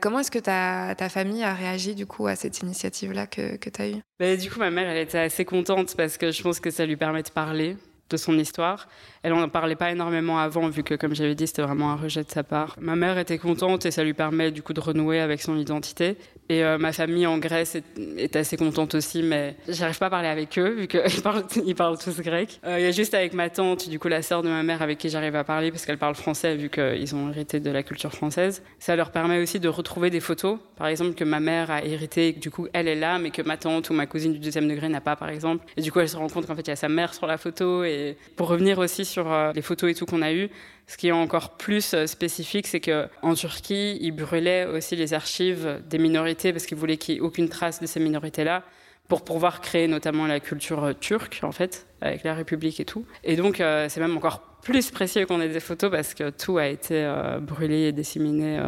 comment 0.00 0.20
est-ce 0.20 0.30
que 0.30 0.38
ta, 0.38 0.94
ta 0.94 1.08
famille 1.08 1.42
a 1.42 1.54
réagi 1.54 1.94
du 1.94 2.06
coup 2.06 2.26
à 2.26 2.36
cette 2.36 2.60
initiative-là 2.60 3.26
que, 3.26 3.56
que 3.56 3.68
tu 3.70 3.82
as 3.82 3.88
eue? 3.88 4.02
Bah, 4.20 4.36
Du 4.36 4.50
coup, 4.50 4.58
ma 4.58 4.70
mère, 4.70 4.88
elle 4.88 4.98
était 4.98 5.18
assez 5.18 5.44
contente 5.44 5.96
parce 5.96 6.16
que 6.18 6.30
je 6.30 6.42
pense 6.42 6.60
que 6.60 6.70
ça 6.70 6.86
lui 6.86 6.96
permet 6.96 7.22
de 7.22 7.30
parler 7.30 7.76
de 8.10 8.16
son 8.16 8.38
histoire. 8.38 8.88
Elle 9.22 9.32
n'en 9.32 9.48
parlait 9.48 9.76
pas 9.76 9.90
énormément 9.90 10.38
avant, 10.38 10.68
vu 10.68 10.82
que, 10.82 10.94
comme 10.94 11.14
j'avais 11.14 11.34
dit, 11.34 11.46
c'était 11.46 11.62
vraiment 11.62 11.90
un 11.90 11.96
rejet 11.96 12.22
de 12.22 12.30
sa 12.30 12.44
part. 12.44 12.76
Ma 12.80 12.96
mère 12.96 13.18
était 13.18 13.38
contente 13.38 13.86
et 13.86 13.90
ça 13.90 14.04
lui 14.04 14.14
permet 14.14 14.50
du 14.50 14.62
coup 14.62 14.72
de 14.72 14.80
renouer 14.80 15.20
avec 15.20 15.42
son 15.42 15.56
identité. 15.56 16.16
Et 16.50 16.64
euh, 16.64 16.78
ma 16.78 16.92
famille 16.92 17.26
en 17.26 17.38
Grèce 17.38 17.76
est, 18.16 18.36
assez 18.36 18.56
contente 18.56 18.94
aussi, 18.94 19.22
mais 19.22 19.56
j'arrive 19.68 19.98
pas 19.98 20.06
à 20.06 20.10
parler 20.10 20.28
avec 20.28 20.58
eux, 20.58 20.70
vu 20.70 20.86
qu'ils 20.86 21.22
parlent, 21.76 21.98
tous 21.98 22.20
grec. 22.20 22.60
Euh, 22.64 22.78
il 22.78 22.84
y 22.84 22.86
a 22.86 22.90
juste 22.90 23.12
avec 23.12 23.34
ma 23.34 23.50
tante, 23.50 23.88
du 23.88 23.98
coup 23.98 24.08
la 24.08 24.22
sœur 24.22 24.42
de 24.42 24.48
ma 24.48 24.62
mère, 24.62 24.80
avec 24.80 24.98
qui 24.98 25.10
j'arrive 25.10 25.36
à 25.36 25.44
parler, 25.44 25.70
parce 25.70 25.84
qu'elle 25.84 25.98
parle 25.98 26.14
français, 26.14 26.56
vu 26.56 26.70
qu'ils 26.70 27.14
ont 27.14 27.28
hérité 27.30 27.60
de 27.60 27.70
la 27.70 27.82
culture 27.82 28.12
française. 28.12 28.62
Ça 28.78 28.96
leur 28.96 29.10
permet 29.10 29.42
aussi 29.42 29.60
de 29.60 29.68
retrouver 29.68 30.08
des 30.08 30.20
photos, 30.20 30.58
par 30.76 30.86
exemple, 30.86 31.14
que 31.14 31.24
ma 31.24 31.40
mère 31.40 31.70
a 31.70 31.84
hérité, 31.84 32.28
et 32.28 32.32
du 32.32 32.50
coup 32.50 32.66
elle 32.72 32.88
est 32.88 32.94
là, 32.94 33.18
mais 33.18 33.30
que 33.30 33.42
ma 33.42 33.58
tante 33.58 33.90
ou 33.90 33.92
ma 33.92 34.06
cousine 34.06 34.32
du 34.32 34.38
deuxième 34.38 34.68
degré 34.68 34.88
n'a 34.88 35.02
pas, 35.02 35.16
par 35.16 35.28
exemple. 35.28 35.66
Et 35.76 35.82
du 35.82 35.92
coup 35.92 36.00
elle 36.00 36.08
se 36.08 36.16
rend 36.16 36.28
compte 36.28 36.46
qu'en 36.46 36.56
fait 36.56 36.62
il 36.62 36.68
y 36.68 36.72
a 36.72 36.76
sa 36.76 36.88
mère 36.88 37.12
sur 37.12 37.26
la 37.26 37.36
photo. 37.36 37.84
Et 37.84 38.16
pour 38.36 38.48
revenir 38.48 38.78
aussi 38.78 39.04
sur 39.08 39.32
euh, 39.32 39.52
les 39.52 39.62
photos 39.62 39.90
et 39.90 39.94
tout 39.94 40.06
qu'on 40.06 40.22
a 40.22 40.32
eues, 40.32 40.48
ce 40.86 40.96
qui 40.96 41.08
est 41.08 41.12
encore 41.12 41.56
plus 41.56 41.94
euh, 41.94 42.06
spécifique, 42.06 42.66
c'est 42.66 42.80
qu'en 42.80 43.34
Turquie, 43.34 43.98
ils 44.00 44.12
brûlaient 44.12 44.66
aussi 44.66 44.96
les 44.96 45.14
archives 45.14 45.80
des 45.88 45.98
minorités 45.98 46.52
parce 46.52 46.66
qu'ils 46.66 46.78
voulaient 46.78 46.96
qu'il 46.96 47.14
n'y 47.14 47.18
ait 47.18 47.22
aucune 47.22 47.48
trace 47.48 47.80
de 47.80 47.86
ces 47.86 48.00
minorités-là 48.00 48.62
pour 49.08 49.24
pouvoir 49.24 49.60
créer 49.60 49.88
notamment 49.88 50.26
la 50.26 50.38
culture 50.38 50.84
euh, 50.84 50.92
turque, 50.92 51.40
en 51.42 51.52
fait, 51.52 51.86
avec 52.00 52.24
la 52.24 52.34
République 52.34 52.78
et 52.80 52.84
tout. 52.84 53.04
Et 53.24 53.36
donc, 53.36 53.56
c'est 53.56 53.98
même 53.98 54.16
encore 54.16 54.40
plus 54.62 54.90
précieux 54.90 55.26
qu'on 55.26 55.40
ait 55.40 55.48
des 55.48 55.60
photos 55.60 55.90
parce 55.90 56.14
que 56.14 56.30
tout 56.30 56.58
a 56.58 56.66
été 56.66 57.10
brûlé 57.40 57.88
et 57.88 57.92
disséminé 57.92 58.60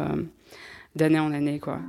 d'année 0.95 1.19
en 1.19 1.33
année, 1.33 1.59
quoi. 1.59 1.79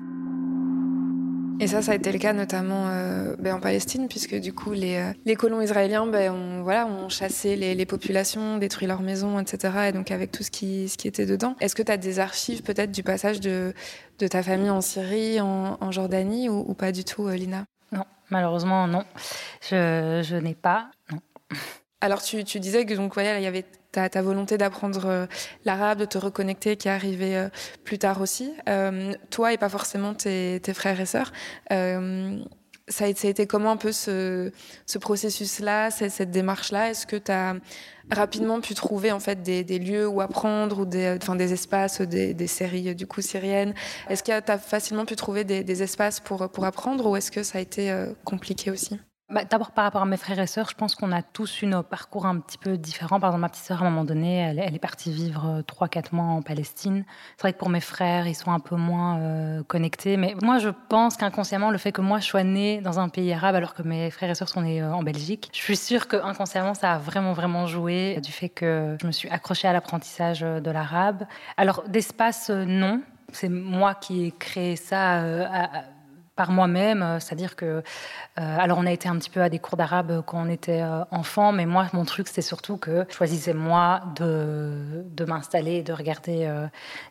Et 1.63 1.69
ça, 1.69 1.81
ça 1.81 1.93
a 1.93 1.95
été 1.95 2.11
le 2.11 2.19
cas 2.19 2.33
notamment 2.33 2.89
euh, 2.89 3.37
ben, 3.39 3.55
en 3.55 3.61
Palestine, 3.61 4.09
puisque 4.09 4.35
du 4.35 4.53
coup, 4.53 4.73
les, 4.73 4.97
euh, 4.97 5.13
les 5.25 5.37
colons 5.37 5.61
israéliens 5.61 6.07
ben, 6.09 6.33
ont, 6.33 6.63
voilà, 6.65 6.87
ont 6.87 7.09
chassé 7.09 7.55
les, 7.55 7.77
les, 7.77 7.87
populations, 7.87 8.59
détruit 8.59 8.89
leurs 8.89 9.03
maisons, 9.03 9.39
etc. 9.39 9.75
Et 9.89 9.93
donc, 9.93 10.11
avec 10.11 10.33
tout 10.33 10.43
ce 10.43 10.51
qui, 10.51 10.89
ce 10.89 10.97
qui 10.97 11.07
était 11.07 11.25
dedans. 11.25 11.55
Est-ce 11.61 11.77
que 11.77 11.83
tu 11.83 11.93
as 11.93 11.97
des 11.97 12.19
archives 12.19 12.63
peut-être 12.63 12.91
du 12.91 13.05
passage 13.05 13.39
de, 13.39 13.75
de 14.19 14.27
ta 14.27 14.43
famille 14.43 14.71
en 14.71 14.81
Syrie, 14.81 15.41
en, 15.41 15.79
en 15.81 15.93
Jordanie, 15.93 16.49
ou, 16.49 16.65
ou, 16.69 16.75
pas 16.75 16.91
du 16.91 17.05
tout, 17.05 17.29
euh, 17.29 17.37
Lina? 17.37 17.65
Non, 17.93 18.07
malheureusement, 18.31 18.89
non. 18.89 19.05
Je, 19.61 20.21
je 20.25 20.35
n'ai 20.35 20.55
pas. 20.55 20.91
Non. 21.13 21.19
Alors, 22.01 22.23
tu, 22.23 22.43
tu 22.43 22.59
disais 22.59 22.87
que 22.87 22.95
donc, 22.95 23.15
voilà, 23.15 23.39
il 23.39 23.45
y 23.45 23.47
avait 23.47 23.67
ta, 23.93 24.09
ta 24.09 24.23
volonté 24.23 24.59
d'apprendre 24.59 25.07
euh, 25.07 25.27
l'arabe, 25.65 25.99
de 25.99 26.05
te 26.07 26.19
reconnecter 26.19 26.77
qui 26.77 26.89
est 26.89 26.91
arrivée 26.91 27.37
euh, 27.37 27.49
plus 27.85 27.99
tard 27.99 28.21
aussi. 28.21 28.53
Euh, 28.69 29.13
toi 29.31 29.53
et 29.53 29.59
pas 29.59 29.69
forcément 29.69 30.15
tes, 30.15 30.61
tes 30.61 30.75
frères 30.75 31.01
et 31.01 31.07
sœurs. 31.07 31.33
Ça 32.89 33.05
a, 33.05 33.07
été 33.07 33.47
comment 33.47 33.71
un 33.71 33.77
peu 33.77 33.93
ce, 33.93 34.51
ce 34.87 34.99
processus-là, 34.99 35.91
cette, 35.93 36.31
démarche-là? 36.33 36.91
Est-ce 36.91 37.07
que 37.07 37.17
tu 37.17 37.31
as 37.31 37.55
rapidement 38.11 38.61
pu 38.61 38.75
trouver 38.75 39.13
en 39.13 39.21
fait 39.21 39.41
des, 39.41 39.63
des, 39.63 39.79
lieux 39.79 40.07
où 40.07 40.21
apprendre 40.21 40.81
ou 40.81 40.85
des, 40.85 41.17
enfin, 41.23 41.37
des 41.37 41.53
espaces, 41.53 42.01
des, 42.01 42.35
des 42.35 42.47
séries 42.49 42.95
du 42.97 43.07
coup 43.07 43.23
syriennes? 43.23 43.73
Est-ce 44.11 44.25
que 44.25 44.39
tu 44.41 44.51
as 44.51 44.59
facilement 44.59 45.05
pu 45.05 45.15
trouver 45.15 45.45
des, 45.45 45.63
des, 45.63 45.83
espaces 45.83 46.19
pour, 46.19 46.51
pour 46.51 46.65
apprendre 46.65 47.09
ou 47.09 47.15
est-ce 47.15 47.31
que 47.31 47.45
ça 47.45 47.59
a 47.59 47.61
été 47.61 47.95
compliqué 48.25 48.73
aussi? 48.73 48.99
Bah, 49.33 49.45
D'abord, 49.45 49.73
par 49.73 49.85
rapport 49.85 50.03
à 50.03 50.07
mes 50.07 50.17
frères 50.17 50.39
et 50.39 50.47
sœurs, 50.47 50.69
je 50.71 50.75
pense 50.75 50.95
qu'on 50.95 51.11
a 51.11 51.23
tous 51.23 51.63
eu 51.63 51.73
un 51.73 51.83
parcours 51.83 52.27
un 52.27 52.39
petit 52.39 52.59
peu 52.59 52.77
différent. 52.77 53.19
Par 53.19 53.31
exemple, 53.31 53.41
ma 53.41 53.49
petite 53.49 53.65
sœur, 53.65 53.83
à 53.83 53.87
un 53.87 53.91
moment 53.91 54.05
donné, 54.05 54.37
elle, 54.37 54.59
est 54.59 54.79
partie 54.79 55.11
vivre 55.11 55.63
3-4 55.67 55.99
euh, 55.99 56.01
mois 56.13 56.25
en 56.27 56.43
Palestine. 56.43 57.05
C'est 57.37 57.43
vrai 57.43 57.53
que 57.53 57.59
pour 57.59 57.71
mes 57.71 57.81
frères, 57.81 58.27
ils 58.27 58.35
sont 58.35 58.53
un 58.53 58.61
peu 58.61 58.77
moins 58.77 59.19
euh, 59.19 59.63
connectés. 59.63 60.17
Mais 60.17 60.35
moi, 60.43 60.59
je 60.59 60.69
pense 60.89 61.17
qu'inconsciemment, 61.17 61.71
le 61.71 61.79
fait 61.79 61.93
que 61.93 62.03
moi, 62.03 62.21
je 62.21 62.27
sois 62.27 62.45
née 62.45 62.81
dans 62.81 63.01
un 63.01 63.09
pays 63.09 63.33
arabe 63.33 63.55
alors 63.55 63.75
que 63.75 63.83
mes 63.83 64.11
frères 64.11 64.31
et 64.31 64.35
sœurs 64.35 64.49
sont 64.49 64.63
nés 64.63 64.83
euh, 64.83 64.93
en 64.93 65.03
Belgique, 65.03 65.51
je 65.53 65.59
suis 65.59 65.77
sûre 65.77 66.09
qu'inconsciemment, 66.09 66.75
ça 66.75 66.93
a 66.93 66.99
vraiment, 66.99 67.33
vraiment 67.33 67.67
joué 67.67 68.21
du 68.23 68.33
fait 68.33 68.49
que 68.51 68.97
je 69.01 69.07
me 69.07 69.13
suis 69.13 69.29
accrochée 69.31 69.67
à 69.67 69.73
l'apprentissage 69.73 70.41
de 70.41 70.71
l'arabe. 70.71 71.25
Alors, 71.57 71.85
d'espace, 71.89 72.51
non. 72.51 73.03
C'est 73.33 73.49
moi 73.49 73.95
qui 73.95 74.27
ai 74.27 74.31
créé 74.31 74.77
ça 74.77 75.23
par 76.43 76.51
moi-même, 76.51 77.03
euh, 77.05 77.21
c'est-à-dire 77.21 77.55
que, 77.55 77.65
euh, 77.65 77.83
alors 78.37 78.79
on 78.79 78.85
a 78.85 78.91
été 78.91 79.09
un 79.09 79.17
petit 79.17 79.31
peu 79.31 79.43
à 79.43 79.49
des 79.49 79.61
cours 79.61 79.77
d'arabe 79.77 80.25
quand 80.27 80.43
on 80.45 80.49
était 80.49 80.83
euh, 80.83 81.05
enfant, 81.13 81.53
mais 81.53 81.67
moi 81.67 81.87
mon 81.93 82.05
truc 82.05 82.27
c'était 82.27 82.43
surtout 82.43 82.79
que 82.79 83.05
je 83.09 83.15
choisissais 83.15 83.55
moi 83.55 84.01
de, 84.17 85.05
de 85.09 85.25
m'installer, 85.25 85.85
de 85.85 85.93
regarder 85.93 86.51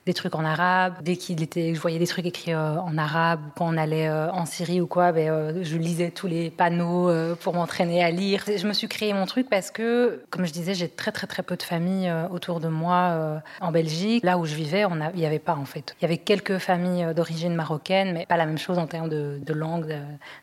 des 0.05 0.13
trucs 0.13 0.35
en 0.35 0.43
arabe. 0.43 0.95
Dès 1.01 1.15
qu'il 1.15 1.41
était, 1.41 1.73
je 1.73 1.79
voyais 1.79 1.97
des 1.99 2.07
trucs 2.07 2.25
écrits 2.25 2.53
en 2.53 2.97
arabe, 2.97 3.39
quand 3.55 3.73
on 3.73 3.77
allait 3.77 4.09
en 4.09 4.45
Syrie 4.45 4.81
ou 4.81 4.87
quoi, 4.87 5.13
ben, 5.13 5.63
je 5.63 5.77
lisais 5.77 6.11
tous 6.11 6.27
les 6.27 6.49
panneaux 6.49 7.09
pour 7.35 7.53
m'entraîner 7.53 8.03
à 8.03 8.11
lire. 8.11 8.43
Je 8.47 8.67
me 8.67 8.73
suis 8.73 8.87
créé 8.87 9.13
mon 9.13 9.25
truc 9.25 9.49
parce 9.49 9.71
que, 9.71 10.23
comme 10.29 10.45
je 10.45 10.51
disais, 10.51 10.73
j'ai 10.73 10.89
très 10.89 11.11
très 11.11 11.27
très 11.27 11.43
peu 11.43 11.55
de 11.55 11.63
familles 11.63 12.11
autour 12.31 12.59
de 12.59 12.67
moi 12.67 13.41
en 13.61 13.71
Belgique. 13.71 14.23
Là 14.25 14.37
où 14.37 14.45
je 14.45 14.55
vivais, 14.55 14.83
il 15.13 15.19
n'y 15.19 15.25
avait 15.25 15.39
pas 15.39 15.55
en 15.55 15.65
fait. 15.65 15.95
Il 15.99 16.03
y 16.03 16.05
avait 16.05 16.17
quelques 16.17 16.57
familles 16.57 17.13
d'origine 17.15 17.55
marocaine, 17.55 18.13
mais 18.13 18.25
pas 18.25 18.37
la 18.37 18.45
même 18.45 18.57
chose 18.57 18.77
en 18.77 18.87
termes 18.87 19.09
de, 19.09 19.20
langue, 19.53 19.95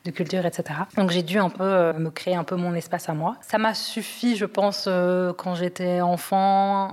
de, 0.04 0.10
culture, 0.10 0.46
etc. 0.46 0.80
Donc 0.96 1.10
j'ai 1.10 1.22
dû 1.22 1.38
un 1.38 1.50
peu 1.50 1.64
euh, 1.64 1.92
me 1.92 2.10
créer 2.10 2.34
un 2.34 2.44
peu 2.44 2.56
mon 2.56 2.74
espace 2.74 3.08
à 3.08 3.14
moi. 3.14 3.36
Ça 3.40 3.58
m'a 3.58 3.74
suffi, 3.74 4.36
je 4.36 4.44
pense, 4.44 4.86
euh, 4.88 5.32
quand 5.32 5.54
j'étais 5.54 6.00
enfant. 6.00 6.90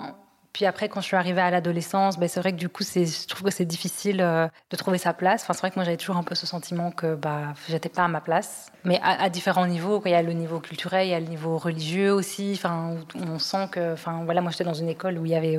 Puis 0.54 0.66
après, 0.66 0.88
quand 0.88 1.02
je 1.02 1.08
suis 1.08 1.18
arrivée 1.18 1.42
à 1.42 1.52
l'adolescence, 1.52 2.18
ben, 2.18 2.30
c'est 2.30 2.40
vrai 2.40 2.54
que 2.54 2.58
du 2.58 2.70
coup, 2.70 2.84
je 2.84 3.28
trouve 3.28 3.44
que 3.44 3.52
c'est 3.52 3.66
difficile 3.66 4.22
euh, 4.22 4.48
de 4.70 4.78
trouver 4.78 4.98
sa 4.98 5.14
place. 5.14 5.44
Enfin, 5.44 5.54
c'est 5.54 5.60
vrai 5.60 5.70
que 5.70 5.76
moi, 5.76 5.84
j'avais 5.84 5.98
toujours 5.98 6.16
un 6.16 6.24
peu 6.24 6.34
ce 6.34 6.48
sentiment 6.48 6.92
que 6.92 7.16
bah, 7.16 7.54
j'étais 7.68 7.90
pas 7.90 8.06
à 8.06 8.08
ma 8.08 8.22
place. 8.22 8.72
Mais 8.86 9.00
à, 9.04 9.30
différents 9.30 9.68
niveaux, 9.68 10.02
il 10.06 10.12
y 10.12 10.16
a 10.16 10.22
le 10.22 10.32
niveau 10.32 10.62
culturel, 10.62 11.08
il 11.08 11.10
y 11.10 11.14
a 11.14 11.20
le 11.20 11.28
niveau 11.28 11.58
religieux 11.58 12.14
aussi. 12.14 12.54
Enfin, 12.56 12.96
on 13.16 13.38
sent 13.38 13.68
que, 13.72 13.94
enfin, 13.94 14.22
voilà, 14.24 14.40
moi, 14.40 14.52
j'étais 14.52 14.64
dans 14.64 14.74
une 14.74 14.88
école 14.88 15.18
où 15.18 15.26
il 15.26 15.32
y 15.34 15.36
avait 15.36 15.58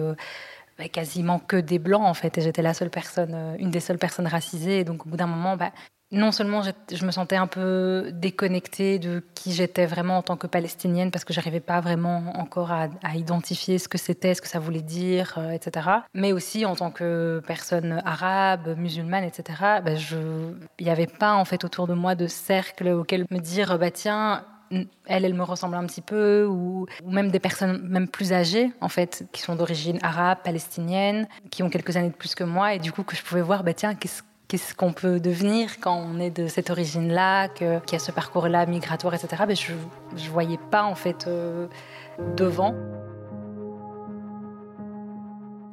bah, 0.79 0.89
quasiment 0.89 1.39
que 1.39 1.57
des 1.57 1.79
blancs 1.79 2.05
en 2.05 2.13
fait 2.13 2.37
et 2.37 2.43
j'étais 2.43 2.61
la 2.61 2.75
seule 2.75 2.91
personne 2.91 3.57
une 3.59 3.71
des 3.71 3.81
seules 3.81 3.97
personnes 3.97 4.27
racisées 4.27 4.85
donc 4.85 5.07
au 5.07 5.09
bout 5.09 5.17
d'un 5.17 5.27
moment 5.27 5.57
bah, 5.57 5.73
non 6.13 6.31
seulement 6.31 6.63
je 6.63 7.05
me 7.05 7.11
sentais 7.11 7.37
un 7.37 7.47
peu 7.47 8.11
déconnectée 8.13 8.99
de 8.99 9.25
qui 9.35 9.53
j'étais 9.53 9.87
vraiment 9.87 10.19
en 10.19 10.23
tant 10.23 10.37
que 10.37 10.47
palestinienne 10.47 11.11
parce 11.11 11.25
que 11.25 11.33
j'arrivais 11.33 11.61
pas 11.61 11.81
vraiment 11.81 12.33
encore 12.37 12.71
à, 12.71 12.89
identifier 13.15 13.79
ce 13.79 13.89
que 13.89 13.99
c'était, 13.99 14.35
ce 14.35 14.43
que 14.43 14.49
ça 14.49 14.59
voulait 14.59 14.83
dire, 14.83 15.35
euh, 15.39 15.51
etc. 15.51 15.89
Mais 16.15 16.33
aussi 16.33 16.65
en 16.65 16.77
tant 16.77 16.91
que 16.91 17.43
personne 17.47 18.03
arabe, 18.05 18.77
musulmane, 18.77 19.25
etc. 19.25 19.81
Ben 19.85 19.99
il 20.79 20.85
n'y 20.85 20.91
avait 20.91 21.07
pas 21.07 21.35
en 21.35 21.45
fait 21.45 21.65
autour 21.65 21.87
de 21.87 21.95
moi 21.95 22.15
de 22.15 22.27
cercle 22.27 22.89
auquel 22.89 23.27
me 23.31 23.39
dire 23.39 23.79
bah 23.79 23.91
tiens 23.91 24.45
elle, 24.71 25.25
elle 25.25 25.35
me 25.35 25.45
ressemble 25.45 25.77
un 25.77 25.87
petit 25.87 26.01
peu, 26.01 26.45
ou, 26.45 26.87
ou, 27.05 27.11
même 27.11 27.31
des 27.31 27.39
personnes 27.39 27.81
même 27.89 28.09
plus 28.09 28.33
âgées, 28.33 28.73
en 28.81 28.89
fait, 28.89 29.25
qui 29.33 29.41
sont 29.41 29.55
d'origine 29.55 29.99
arabe, 30.03 30.39
palestinienne, 30.43 31.29
qui 31.51 31.63
ont 31.63 31.71
quelques 31.71 31.97
années 31.97 32.11
de 32.11 32.15
plus 32.15 32.35
que 32.35 32.43
moi, 32.45 32.75
et 32.75 32.81
du 32.81 32.91
coup 32.91 33.05
que 33.05 33.15
je 33.15 33.23
pouvais 33.23 33.43
voir, 33.43 33.63
bah 33.63 33.75
tiens, 33.75 33.95
qu'est-ce 33.95 34.23
qu'est-ce 34.49 34.75
qu'on 34.75 34.93
peut 34.93 35.21
devenir 35.21 35.81
quand 35.81 35.97
on 35.97 36.21
est 36.21 36.31
de 36.31 36.47
cette 36.47 36.71
origine-là, 36.71 37.49
qu'il 37.49 37.67
y 37.67 37.95
a 37.95 37.99
ce 37.99 38.13
parcours-là 38.13 38.67
migratoire, 38.67 39.15
etc. 39.15 39.45
Mais 39.47 39.55
je 39.55 39.73
ne 39.73 40.31
voyais 40.31 40.59
pas 40.71 40.85
en 40.85 40.95
fait 40.95 41.27
euh, 41.27 41.67
devant. 42.37 42.75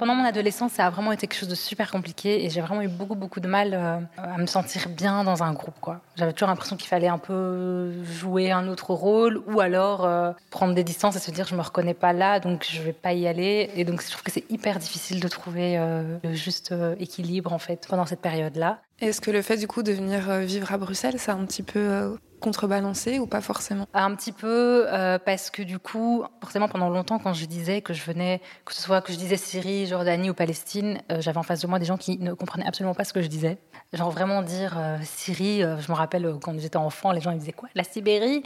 Pendant 0.03 0.15
mon 0.15 0.25
adolescence, 0.25 0.73
ça 0.73 0.85
a 0.85 0.89
vraiment 0.89 1.13
été 1.13 1.27
quelque 1.27 1.39
chose 1.39 1.47
de 1.47 1.55
super 1.55 1.89
compliqué 1.89 2.43
et 2.43 2.49
j'ai 2.49 2.59
vraiment 2.59 2.81
eu 2.81 2.89
beaucoup, 2.89 3.15
beaucoup 3.15 3.39
de 3.39 3.47
mal 3.47 3.73
euh, 3.73 3.99
à 4.17 4.37
me 4.37 4.47
sentir 4.47 4.89
bien 4.89 5.23
dans 5.23 5.43
un 5.43 5.53
groupe. 5.53 5.75
J'avais 6.17 6.33
toujours 6.33 6.49
l'impression 6.49 6.75
qu'il 6.75 6.89
fallait 6.89 7.07
un 7.07 7.17
peu 7.17 8.03
jouer 8.03 8.51
un 8.51 8.67
autre 8.67 8.93
rôle 8.93 9.41
ou 9.47 9.61
alors 9.61 10.03
euh, 10.03 10.33
prendre 10.49 10.73
des 10.73 10.83
distances 10.83 11.15
et 11.15 11.19
se 11.19 11.31
dire 11.31 11.47
je 11.47 11.55
me 11.55 11.61
reconnais 11.61 11.93
pas 11.93 12.11
là, 12.11 12.41
donc 12.41 12.67
je 12.69 12.81
vais 12.81 12.91
pas 12.91 13.13
y 13.13 13.27
aller. 13.27 13.71
Et 13.77 13.85
donc 13.85 14.03
je 14.03 14.09
trouve 14.11 14.23
que 14.23 14.31
c'est 14.31 14.43
hyper 14.51 14.77
difficile 14.77 15.21
de 15.21 15.27
trouver 15.29 15.77
le 16.21 16.33
juste 16.33 16.75
équilibre 16.99 17.53
en 17.53 17.59
fait 17.59 17.87
pendant 17.87 18.05
cette 18.05 18.19
période-là. 18.19 18.81
Est-ce 19.03 19.19
que 19.19 19.31
le 19.31 19.41
fait 19.41 19.57
du 19.57 19.67
coup 19.67 19.83
de 19.83 19.91
venir 19.91 20.29
euh, 20.29 20.39
vivre 20.41 20.71
à 20.71 20.77
Bruxelles, 20.77 21.19
ça 21.19 21.33
a 21.33 21.35
un 21.35 21.45
petit 21.45 21.61
peu 21.61 21.79
euh, 21.79 22.15
contrebalancé 22.43 23.19
ou 23.19 23.25
pas 23.25 23.41
forcément? 23.41 23.87
Un 23.93 24.13
petit 24.15 24.31
peu 24.31 24.85
euh, 24.87 25.17
parce 25.17 25.49
que 25.49 25.63
du 25.63 25.79
coup, 25.79 26.23
forcément 26.41 26.67
pendant 26.67 26.89
longtemps 26.89 27.17
quand 27.17 27.33
je 27.33 27.45
disais 27.45 27.81
que 27.81 27.93
je 27.93 28.03
venais, 28.03 28.41
que 28.65 28.73
ce 28.73 28.81
soit 28.81 29.01
que 29.01 29.13
je 29.13 29.17
disais 29.17 29.37
Syrie, 29.37 29.87
Jordanie 29.87 30.29
ou 30.29 30.33
Palestine, 30.33 31.01
j'avais 31.19 31.37
en 31.37 31.43
face 31.43 31.61
de 31.61 31.67
moi 31.67 31.79
des 31.79 31.85
gens 31.85 31.97
qui 31.97 32.19
ne 32.19 32.33
comprenaient 32.33 32.67
absolument 32.67 32.93
pas 32.93 33.05
ce 33.05 33.13
que 33.13 33.21
je 33.21 33.27
disais. 33.27 33.57
Genre 33.93 34.11
vraiment 34.11 34.41
dire 34.41 34.77
Syrie, 35.03 35.61
je 35.61 35.91
me 35.91 35.95
rappelle 35.95 36.35
quand 36.41 36.59
j'étais 36.59 36.77
enfant, 36.77 37.11
les 37.11 37.21
gens 37.21 37.31
ils 37.31 37.39
disaient 37.39 37.53
quoi? 37.53 37.69
La 37.75 37.83
Sibérie? 37.83 38.43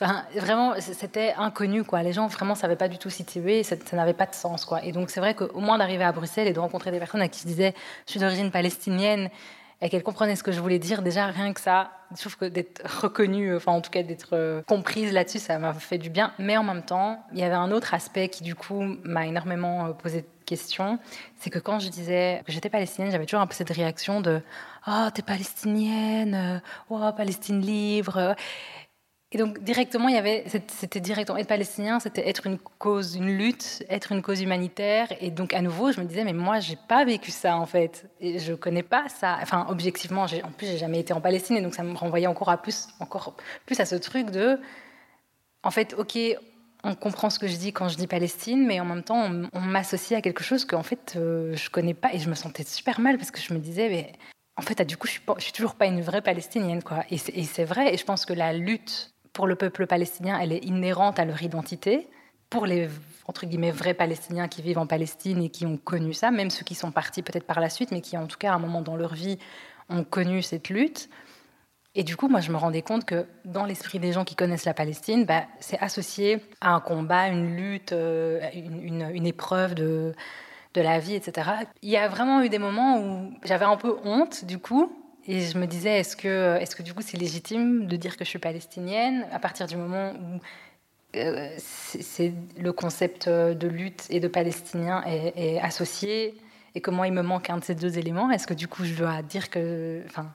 Enfin, 0.00 0.24
vraiment, 0.36 0.74
c'était 0.78 1.34
inconnu, 1.36 1.82
quoi. 1.82 2.04
Les 2.04 2.12
gens 2.12 2.28
vraiment 2.28 2.54
savaient 2.54 2.76
pas 2.76 2.86
du 2.86 2.98
tout 2.98 3.10
situer, 3.10 3.64
ça, 3.64 3.74
ça 3.84 3.96
n'avait 3.96 4.12
pas 4.12 4.26
de 4.26 4.34
sens, 4.34 4.64
quoi. 4.64 4.84
Et 4.84 4.92
donc, 4.92 5.10
c'est 5.10 5.18
vrai 5.18 5.34
qu'au 5.34 5.58
moins 5.58 5.76
d'arriver 5.76 6.04
à 6.04 6.12
Bruxelles 6.12 6.46
et 6.46 6.52
de 6.52 6.60
rencontrer 6.60 6.92
des 6.92 7.00
personnes 7.00 7.20
à 7.20 7.26
qui 7.26 7.40
je 7.40 7.46
disais, 7.48 7.74
je 8.06 8.12
suis 8.12 8.20
d'origine 8.20 8.52
palestinienne, 8.52 9.28
et 9.80 9.88
qu'elle 9.88 10.02
comprenait 10.02 10.36
ce 10.36 10.42
que 10.42 10.52
je 10.52 10.60
voulais 10.60 10.78
dire, 10.78 11.02
déjà 11.02 11.26
rien 11.26 11.52
que 11.52 11.60
ça, 11.60 11.92
je 12.14 12.20
trouve 12.20 12.36
que 12.36 12.44
d'être 12.46 12.82
reconnue, 13.02 13.54
enfin 13.54 13.72
en 13.72 13.80
tout 13.80 13.90
cas 13.90 14.02
d'être 14.02 14.30
euh, 14.32 14.62
comprise 14.62 15.12
là-dessus, 15.12 15.38
ça 15.38 15.58
m'a 15.58 15.72
fait 15.74 15.98
du 15.98 16.10
bien. 16.10 16.32
Mais 16.38 16.56
en 16.56 16.64
même 16.64 16.82
temps, 16.82 17.24
il 17.32 17.38
y 17.38 17.42
avait 17.42 17.54
un 17.54 17.70
autre 17.70 17.94
aspect 17.94 18.28
qui 18.28 18.42
du 18.42 18.54
coup 18.54 18.82
m'a 19.04 19.26
énormément 19.26 19.86
euh, 19.86 19.92
posé 19.92 20.22
de 20.22 20.26
questions, 20.46 20.98
c'est 21.36 21.50
que 21.50 21.58
quand 21.58 21.78
je 21.78 21.90
disais 21.90 22.42
que 22.46 22.52
j'étais 22.52 22.70
palestinienne, 22.70 23.12
j'avais 23.12 23.26
toujours 23.26 23.40
un 23.40 23.46
peu 23.46 23.54
cette 23.54 23.70
réaction 23.70 24.20
de 24.20 24.40
«Oh, 24.86 25.08
t'es 25.14 25.22
palestinienne, 25.22 26.62
oh, 26.88 27.10
Palestine 27.14 27.60
libre». 27.60 28.34
Et 29.30 29.36
donc 29.36 29.58
directement, 29.62 30.08
c'était 30.68 31.00
directement 31.00 31.36
être 31.36 31.48
palestinien, 31.48 32.00
c'était 32.00 32.26
être 32.26 32.46
une 32.46 32.56
cause, 32.58 33.14
une 33.14 33.36
lutte, 33.36 33.84
être 33.90 34.12
une 34.12 34.22
cause 34.22 34.40
humanitaire. 34.40 35.08
Et 35.20 35.30
donc 35.30 35.52
à 35.52 35.60
nouveau, 35.60 35.92
je 35.92 36.00
me 36.00 36.06
disais, 36.06 36.24
mais 36.24 36.32
moi, 36.32 36.60
j'ai 36.60 36.78
pas 36.88 37.04
vécu 37.04 37.30
ça 37.30 37.56
en 37.58 37.66
fait, 37.66 38.08
et 38.20 38.38
je 38.38 38.54
connais 38.54 38.82
pas 38.82 39.08
ça. 39.10 39.38
Enfin, 39.42 39.66
objectivement, 39.68 40.22
en 40.22 40.50
plus, 40.52 40.66
j'ai 40.66 40.78
jamais 40.78 41.00
été 41.00 41.12
en 41.12 41.20
Palestine, 41.20 41.58
et 41.58 41.60
donc 41.60 41.74
ça 41.74 41.82
me 41.82 41.94
renvoyait 41.94 42.26
encore 42.26 42.48
à 42.48 42.56
plus, 42.56 42.88
encore 43.00 43.36
plus 43.66 43.78
à 43.80 43.84
ce 43.84 43.96
truc 43.96 44.30
de, 44.30 44.58
en 45.62 45.70
fait, 45.70 45.94
ok, 45.98 46.18
on 46.84 46.94
comprend 46.94 47.28
ce 47.28 47.38
que 47.38 47.48
je 47.48 47.56
dis 47.56 47.72
quand 47.74 47.88
je 47.88 47.96
dis 47.96 48.06
Palestine, 48.06 48.64
mais 48.66 48.80
en 48.80 48.86
même 48.86 49.02
temps, 49.02 49.30
on, 49.52 49.60
m'associe 49.60 50.16
à 50.16 50.22
quelque 50.22 50.42
chose 50.42 50.64
que 50.64 50.74
en 50.76 50.82
fait, 50.82 51.14
euh, 51.16 51.54
je 51.54 51.68
connais 51.68 51.94
pas, 51.94 52.14
et 52.14 52.18
je 52.18 52.30
me 52.30 52.34
sentais 52.34 52.64
super 52.64 52.98
mal 53.00 53.18
parce 53.18 53.30
que 53.30 53.40
je 53.40 53.52
me 53.52 53.58
disais, 53.58 53.90
mais 53.90 54.12
en 54.56 54.62
fait, 54.62 54.80
du 54.82 54.96
coup, 54.96 55.06
je 55.06 55.12
suis, 55.12 55.22
je 55.36 55.42
suis 55.42 55.52
toujours 55.52 55.74
pas 55.74 55.86
une 55.86 56.00
vraie 56.00 56.22
palestinienne, 56.22 56.82
quoi. 56.82 57.04
Et 57.10 57.18
c'est 57.18 57.64
vrai, 57.64 57.94
et 57.94 57.96
je 57.96 58.04
pense 58.04 58.24
que 58.24 58.32
la 58.32 58.52
lutte 58.52 59.12
pour 59.38 59.46
le 59.46 59.54
peuple 59.54 59.86
palestinien, 59.86 60.36
elle 60.42 60.52
est 60.52 60.64
inhérente 60.64 61.20
à 61.20 61.24
leur 61.24 61.40
identité. 61.44 62.08
Pour 62.50 62.66
les 62.66 62.88
entre 63.28 63.46
guillemets 63.46 63.70
vrais 63.70 63.94
Palestiniens 63.94 64.48
qui 64.48 64.62
vivent 64.62 64.78
en 64.78 64.88
Palestine 64.88 65.44
et 65.44 65.48
qui 65.48 65.64
ont 65.64 65.76
connu 65.76 66.12
ça, 66.12 66.32
même 66.32 66.50
ceux 66.50 66.64
qui 66.64 66.74
sont 66.74 66.90
partis 66.90 67.22
peut-être 67.22 67.46
par 67.46 67.60
la 67.60 67.70
suite, 67.70 67.92
mais 67.92 68.00
qui 68.00 68.18
en 68.18 68.26
tout 68.26 68.36
cas 68.36 68.50
à 68.50 68.56
un 68.56 68.58
moment 68.58 68.82
dans 68.82 68.96
leur 68.96 69.14
vie 69.14 69.38
ont 69.90 70.02
connu 70.02 70.42
cette 70.42 70.70
lutte. 70.70 71.08
Et 71.94 72.02
du 72.02 72.16
coup, 72.16 72.26
moi, 72.26 72.40
je 72.40 72.50
me 72.50 72.56
rendais 72.56 72.82
compte 72.82 73.04
que 73.04 73.26
dans 73.44 73.64
l'esprit 73.64 74.00
des 74.00 74.10
gens 74.12 74.24
qui 74.24 74.34
connaissent 74.34 74.64
la 74.64 74.74
Palestine, 74.74 75.24
bah, 75.24 75.44
c'est 75.60 75.78
associé 75.78 76.42
à 76.60 76.74
un 76.74 76.80
combat, 76.80 77.28
une 77.28 77.54
lutte, 77.54 77.92
euh, 77.92 78.40
une, 78.52 79.08
une, 79.14 79.26
épreuve 79.26 79.76
de, 79.76 80.14
de 80.74 80.80
la 80.80 80.98
vie, 80.98 81.14
etc. 81.14 81.50
Il 81.82 81.90
y 81.90 81.96
a 81.96 82.08
vraiment 82.08 82.42
eu 82.42 82.48
des 82.48 82.58
moments 82.58 82.98
où 82.98 83.32
j'avais 83.44 83.66
un 83.66 83.76
peu 83.76 83.98
honte, 84.02 84.44
du 84.46 84.58
coup, 84.58 84.92
et 85.28 85.42
je 85.42 85.58
me 85.58 85.66
disais, 85.66 86.00
est-ce 86.00 86.16
que, 86.16 86.56
est 86.58 86.74
que 86.74 86.82
du 86.82 86.94
coup 86.94 87.02
c'est 87.02 87.18
légitime 87.18 87.86
de 87.86 87.96
dire 87.96 88.16
que 88.16 88.24
je 88.24 88.30
suis 88.30 88.38
palestinienne 88.38 89.26
à 89.30 89.38
partir 89.38 89.66
du 89.66 89.76
moment 89.76 90.12
où 90.12 90.40
euh, 91.16 91.48
c'est 91.58 92.32
le 92.58 92.72
concept 92.72 93.28
de 93.28 93.68
lutte 93.68 94.06
et 94.10 94.20
de 94.20 94.28
palestinien 94.28 95.02
est, 95.06 95.60
associé 95.60 96.34
et 96.74 96.80
comment 96.80 97.04
il 97.04 97.12
me 97.12 97.22
manque 97.22 97.50
un 97.50 97.58
de 97.58 97.64
ces 97.64 97.74
deux 97.74 97.98
éléments? 97.98 98.30
Est-ce 98.30 98.46
que 98.46 98.54
du 98.54 98.68
coup 98.68 98.84
je 98.84 98.94
dois 98.94 99.22
dire 99.22 99.50
que... 99.50 100.02
Enfin, 100.06 100.32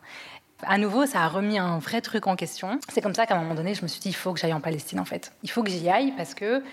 à 0.66 0.78
nouveau, 0.78 1.06
ça 1.06 1.22
a 1.22 1.28
remis 1.28 1.58
un 1.58 1.80
vrai 1.80 2.00
truc 2.02 2.28
en 2.28 2.36
question. 2.36 2.80
C'est 2.88 3.02
comme 3.02 3.14
ça 3.14 3.26
qu'à 3.26 3.36
un 3.36 3.42
moment 3.42 3.56
donné, 3.56 3.74
je 3.74 3.82
me 3.82 3.88
suis 3.88 4.00
dit, 4.00 4.10
il 4.10 4.16
faut 4.16 4.32
que 4.32 4.40
j'aille 4.40 4.54
en 4.54 4.62
Palestine 4.62 5.00
en 5.00 5.06
fait. 5.06 5.34
Il 5.44 5.50
faut 5.50 5.64
que 5.64 5.70
j'y 5.70 5.90
aille 5.90 6.14
parce 6.16 6.34
que 6.34 6.64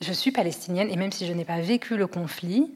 je 0.00 0.12
suis 0.12 0.30
palestinienne 0.30 0.90
et 0.90 0.96
même 0.96 1.12
si 1.12 1.26
je 1.26 1.32
n'ai 1.32 1.44
pas 1.44 1.60
vécu 1.60 1.96
le 1.96 2.06
conflit, 2.06 2.70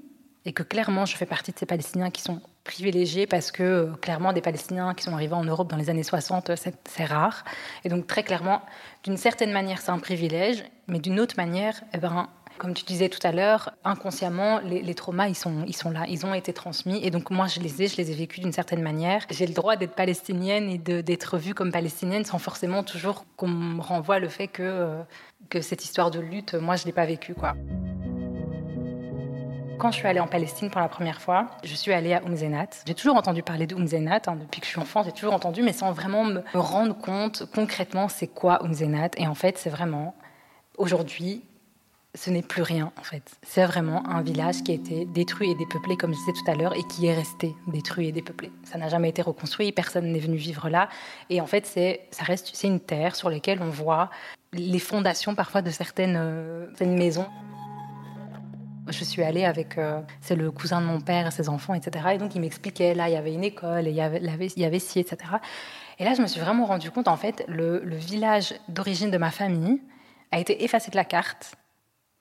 et 0.45 0.53
que 0.53 0.63
clairement 0.63 1.07
je 1.07 1.17
fais 1.17 1.27
partie 1.27 1.53
de 1.53 1.59
ces 1.59 1.67
Palestiniens 1.67 2.11
qui 2.11 2.23
sont 2.23 2.41
privilégiés 2.71 3.27
parce 3.27 3.50
que 3.50 3.62
euh, 3.62 3.87
clairement 4.00 4.33
des 4.33 4.41
Palestiniens 4.41 4.95
qui 4.95 5.03
sont 5.03 5.12
arrivés 5.12 5.35
en 5.35 5.45
Europe 5.45 5.69
dans 5.69 5.77
les 5.77 5.91
années 5.91 6.03
60, 6.03 6.53
c'est 6.85 7.05
rare. 7.05 7.45
Et 7.85 7.89
donc 7.89 8.07
très 8.07 8.23
clairement, 8.23 8.62
d'une 9.05 9.17
certaine 9.17 9.53
manière 9.53 9.81
c'est 9.81 9.91
un 9.91 9.99
privilège, 9.99 10.65
mais 10.87 11.00
d'une 11.00 11.19
autre 11.21 11.35
manière, 11.37 11.83
eh 11.93 11.99
ben, 11.99 12.29
comme 12.59 12.75
tu 12.75 12.85
disais 12.85 13.09
tout 13.09 13.27
à 13.27 13.33
l'heure, 13.33 13.71
inconsciemment, 13.85 14.61
les, 14.61 14.95
traumas, 14.95 15.29
ils 15.29 15.35
sont, 15.35 15.65
ils 15.67 15.75
sont 15.75 15.91
là, 15.91 16.05
ils 16.09 16.27
ont 16.27 16.35
été 16.35 16.53
transmis. 16.53 17.00
Et 17.03 17.11
donc 17.11 17.31
moi, 17.31 17.47
je 17.47 17.59
les 17.59 17.83
ai, 17.83 17.89
je 17.89 17.97
les 17.97 18.11
ai 18.11 18.15
vécus 18.15 18.41
d'une 18.41 18.53
certaine 18.53 18.83
manière. 18.83 19.25
J'ai 19.31 19.47
le 19.47 19.55
droit 19.55 19.77
d'être 19.77 19.95
palestinienne 19.95 20.69
et 20.69 20.77
d'être 20.77 21.39
vue 21.39 21.55
comme 21.55 21.73
palestinienne 21.73 22.27
sans 22.27 22.39
forcément 22.39 22.83
toujours 22.83 23.25
qu'on 23.37 23.49
me 23.49 23.81
renvoie 23.81 24.19
le 24.19 24.29
fait 24.29 24.47
que, 24.47 24.62
euh, 24.62 25.03
que 25.49 25.62
cette 25.62 25.85
histoire 25.85 26.11
de 26.11 26.21
lutte, 26.21 26.53
moi, 26.55 26.77
je 26.77 26.83
ne 26.83 26.87
l'ai 26.87 26.93
pas 26.93 27.07
vécue. 27.07 27.33
Quoi. 27.33 27.55
Quand 29.81 29.91
je 29.91 29.97
suis 29.97 30.07
allée 30.07 30.21
en 30.21 30.27
Palestine 30.27 30.69
pour 30.69 30.83
la 30.83 30.89
première 30.89 31.23
fois, 31.23 31.47
je 31.65 31.75
suis 31.75 31.91
allée 31.91 32.13
à 32.13 32.21
Umzenat. 32.21 32.69
J'ai 32.87 32.95
toujours 32.95 33.17
entendu 33.17 33.43
parler 33.43 33.67
de 33.67 33.75
Umzenat, 33.75 34.21
hein, 34.27 34.37
depuis 34.37 34.61
que 34.61 34.67
je 34.67 34.73
suis 34.73 34.79
enfant, 34.79 35.03
j'ai 35.03 35.13
toujours 35.13 35.33
entendu, 35.33 35.63
mais 35.63 35.73
sans 35.73 35.91
vraiment 35.93 36.23
me 36.23 36.43
rendre 36.53 36.95
compte 36.95 37.45
concrètement 37.55 38.09
c'est 38.11 38.27
quoi 38.27 38.63
Umzenat. 38.63 39.09
Et 39.17 39.27
en 39.27 39.35
fait, 39.35 39.57
c'est 39.57 39.71
vraiment, 39.71 40.15
aujourd'hui, 40.77 41.43
ce 42.15 42.29
n'est 42.29 42.43
plus 42.43 42.61
rien 42.61 42.93
en 42.99 43.03
fait. 43.03 43.23
C'est 43.43 43.65
vraiment 43.65 44.07
un 44.07 44.21
village 44.21 44.63
qui 44.63 44.73
a 44.73 44.75
été 44.75 45.07
détruit 45.07 45.51
et 45.51 45.55
dépeuplé, 45.55 45.97
comme 45.97 46.13
je 46.13 46.19
disais 46.19 46.33
tout 46.33 46.51
à 46.51 46.55
l'heure, 46.57 46.75
et 46.77 46.83
qui 46.83 47.07
est 47.07 47.15
resté 47.15 47.55
détruit 47.67 48.09
et 48.09 48.13
dépeuplé. 48.13 48.53
Ça 48.65 48.77
n'a 48.77 48.91
jamais 48.91 49.09
été 49.09 49.23
reconstruit, 49.23 49.73
personne 49.73 50.13
n'est 50.13 50.19
venu 50.19 50.37
vivre 50.37 50.69
là. 50.69 50.91
Et 51.31 51.41
en 51.41 51.47
fait, 51.47 51.65
c'est, 51.65 52.03
ça 52.11 52.25
reste, 52.25 52.51
c'est 52.53 52.67
une 52.67 52.81
terre 52.81 53.17
sur 53.17 53.31
laquelle 53.31 53.63
on 53.63 53.71
voit 53.71 54.11
les 54.53 54.79
fondations 54.79 55.35
parfois 55.35 55.63
de 55.63 55.71
certaines, 55.71 56.17
euh, 56.19 56.67
certaines 56.69 56.99
maisons. 56.99 57.29
Je 58.91 59.05
suis 59.05 59.23
allée 59.23 59.45
avec, 59.45 59.79
euh, 59.79 60.01
c'est 60.21 60.37
le 60.37 60.51
cousin 60.51 60.81
de 60.81 60.87
mon 60.87 61.01
père 61.01 61.27
et 61.27 61.31
ses 61.31 61.49
enfants, 61.49 61.75
etc. 61.75 62.09
Et 62.15 62.19
donc 62.19 62.35
il 62.35 62.41
m'expliquait, 62.41 62.95
là, 62.95 63.09
il 63.09 63.13
y 63.13 63.17
avait 63.17 63.33
une 63.33 63.45
école, 63.45 63.87
il 63.87 63.95
y 63.95 64.01
avait, 64.01 64.21
il 64.21 64.63
y 64.63 64.65
avait 64.65 64.79
ci, 64.79 64.99
etc. 64.99 65.19
Et 65.99 66.05
là, 66.05 66.15
je 66.15 66.23
me 66.23 66.27
suis 66.27 66.41
vraiment 66.41 66.67
rendu 66.67 66.91
compte, 66.91 67.09
en 67.09 67.17
fait, 67.17 67.45
le, 67.47 67.81
le 67.85 67.97
village 67.97 68.55
d'origine 68.69 69.11
de 69.11 69.19
ma 69.19 69.31
famille 69.31 69.81
a 70.33 70.39
été 70.39 70.65
effacé 70.65 70.91
de 70.91 70.97
la 70.97 71.05
carte. 71.05 71.55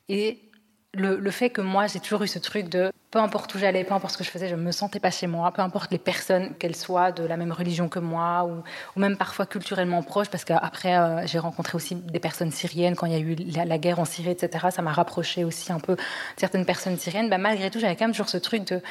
Et 0.09 0.48
le, 0.93 1.31
fait 1.31 1.51
que 1.51 1.61
moi, 1.61 1.85
j'ai 1.85 1.99
toujours 1.99 2.23
eu 2.23 2.27
ce 2.27 2.39
truc 2.39 2.67
de 2.67 2.91
peu 3.11 3.19
importe 3.19 3.53
où 3.53 3.59
j'allais, 3.59 3.83
peu 3.83 3.93
importe 3.93 4.13
ce 4.13 4.17
que 4.17 4.23
je 4.23 4.29
faisais, 4.29 4.47
je 4.49 4.55
me 4.55 4.71
sentais 4.71 4.99
pas 4.99 5.11
chez 5.11 5.27
moi, 5.27 5.51
peu 5.51 5.61
importe 5.61 5.91
les 5.91 5.99
personnes, 5.99 6.55
qu'elles 6.55 6.75
soient 6.75 7.11
de 7.11 7.23
la 7.23 7.37
même 7.37 7.51
religion 7.51 7.89
que 7.89 7.99
moi, 7.99 8.45
ou, 8.45 8.99
même 8.99 9.17
parfois 9.17 9.45
culturellement 9.45 10.01
proches, 10.01 10.29
parce 10.29 10.45
qu'après, 10.45 10.97
euh, 10.97 11.25
j'ai 11.27 11.39
rencontré 11.39 11.75
aussi 11.75 11.95
des 11.95 12.19
personnes 12.19 12.51
syriennes 12.51 12.95
quand 12.95 13.05
il 13.05 13.13
y 13.13 13.15
a 13.15 13.19
eu 13.19 13.35
la, 13.35 13.77
guerre 13.77 13.99
en 13.99 14.05
Syrie, 14.05 14.31
etc. 14.31 14.67
Ça 14.71 14.81
m'a 14.81 14.91
rapproché 14.91 15.43
aussi 15.43 15.71
un 15.71 15.79
peu 15.79 15.95
certaines 16.37 16.65
personnes 16.65 16.97
syriennes. 16.97 17.29
Bah, 17.29 17.37
malgré 17.37 17.69
tout, 17.69 17.79
j'avais 17.79 17.95
quand 17.95 18.05
même 18.05 18.11
toujours 18.11 18.29
ce 18.29 18.37
truc 18.37 18.65
de. 18.65 18.81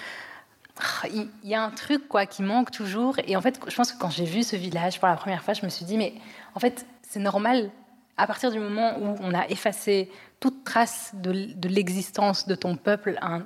Ah, 0.80 1.08
il 1.12 1.28
y 1.42 1.56
a 1.56 1.62
un 1.62 1.70
truc 1.70 2.06
quoi 2.06 2.26
qui 2.26 2.42
manque 2.42 2.70
toujours. 2.70 3.16
Et 3.26 3.36
en 3.36 3.40
fait, 3.40 3.58
je 3.66 3.74
pense 3.74 3.92
que 3.92 3.98
quand 3.98 4.10
j'ai 4.10 4.24
vu 4.24 4.44
ce 4.44 4.54
village 4.54 5.00
pour 5.00 5.08
la 5.08 5.16
première 5.16 5.42
fois, 5.42 5.54
je 5.54 5.64
me 5.64 5.68
suis 5.68 5.84
dit, 5.84 5.98
mais 5.98 6.14
en 6.54 6.60
fait, 6.60 6.86
c'est 7.02 7.18
normal 7.18 7.70
à 8.18 8.26
partir 8.26 8.50
du 8.50 8.58
moment 8.58 8.98
où 8.98 9.14
on 9.20 9.32
a 9.32 9.48
effacé 9.48 10.10
toute 10.40 10.64
trace 10.64 11.12
de, 11.14 11.68
l'existence 11.68 12.46
de 12.46 12.54
ton 12.54 12.76
peuple, 12.76 13.16
hein, 13.22 13.44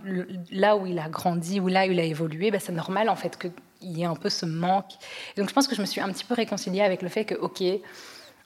là 0.51 0.77
où 0.77 0.87
il 0.87 0.99
a 0.99 1.09
grandi, 1.09 1.61
ou 1.61 1.69
là 1.69 1.87
où 1.87 1.93
il 1.93 2.01
a 2.01 2.05
évolué, 2.05 2.51
ben 2.51 2.61
c'est 2.61 2.73
normal 2.73 3.09
en 3.09 3.17
fait 3.17 3.39
qu'il 3.39 3.91
y 3.91 4.03
ait 4.03 4.07
un 4.07 4.17
peu 4.17 4.31
ce 4.31 4.47
manque. 4.47 4.93
Donc 5.37 5.49
je 5.49 5.55
pense 5.55 5.69
que 5.69 5.75
je 5.75 5.81
me 5.81 5.87
suis 5.87 6.01
un 6.01 6.09
petit 6.09 6.25
peu 6.25 6.35
réconciliée 6.35 6.83
avec 6.83 7.03
le 7.03 7.09
fait 7.09 7.25
que, 7.25 7.35
ok, 7.35 7.63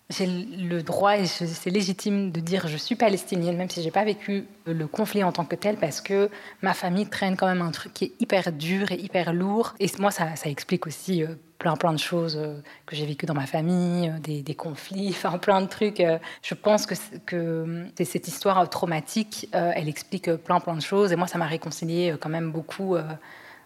j'ai 0.08 0.26
le 0.26 0.82
droit 0.82 1.16
et 1.16 1.26
c'est 1.26 1.70
légitime 1.70 2.30
de 2.30 2.40
dire 2.40 2.68
je 2.68 2.76
suis 2.76 2.94
palestinienne, 2.94 3.56
même 3.56 3.70
si 3.70 3.82
j'ai 3.82 3.90
pas 3.90 4.04
vécu 4.04 4.46
le 4.66 4.86
conflit 4.86 5.24
en 5.24 5.32
tant 5.32 5.44
que 5.44 5.56
tel, 5.56 5.76
parce 5.76 6.00
que 6.00 6.30
ma 6.62 6.74
famille 6.74 7.08
traîne 7.08 7.36
quand 7.36 7.46
même 7.46 7.62
un 7.62 7.72
truc 7.72 7.92
qui 7.92 8.04
est 8.04 8.12
hyper 8.20 8.52
dur 8.52 8.92
et 8.92 8.96
hyper 8.96 9.32
lourd. 9.32 9.74
Et 9.80 9.90
moi, 9.98 10.12
ça, 10.12 10.36
ça 10.36 10.48
explique 10.48 10.86
aussi 10.86 11.24
euh, 11.24 11.34
plein 11.58 11.76
plein 11.76 11.92
de 11.92 11.98
choses 11.98 12.36
euh, 12.36 12.60
que 12.86 12.94
j'ai 12.96 13.06
vécues 13.06 13.26
dans 13.26 13.34
ma 13.34 13.46
famille, 13.46 14.08
euh, 14.08 14.42
des, 14.42 14.54
conflits, 14.54 15.08
enfin 15.10 15.38
plein 15.38 15.60
de 15.60 15.66
trucs. 15.66 16.02
Je 16.42 16.54
pense 16.54 16.86
que, 16.86 16.94
que 17.24 18.04
cette 18.04 18.28
histoire 18.28 18.68
traumatique, 18.68 19.48
elle 19.52 19.88
explique 19.88 20.30
plein 20.36 20.60
plein 20.60 20.74
de 20.74 20.82
choses. 20.82 21.12
Et 21.12 21.16
moi, 21.16 21.26
ça 21.26 21.38
m'a 21.38 21.46
réconcilié 21.46 22.14
quand 22.20 22.28
même 22.28 22.50
beaucoup, 22.50 22.96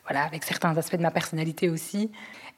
voilà, 0.05 0.25
avec 0.25 0.45
certains 0.45 0.77
aspects 0.77 0.97
de 0.97 1.03
ma 1.03 1.11
personnalité 1.11 1.69
aussi. 1.69 2.11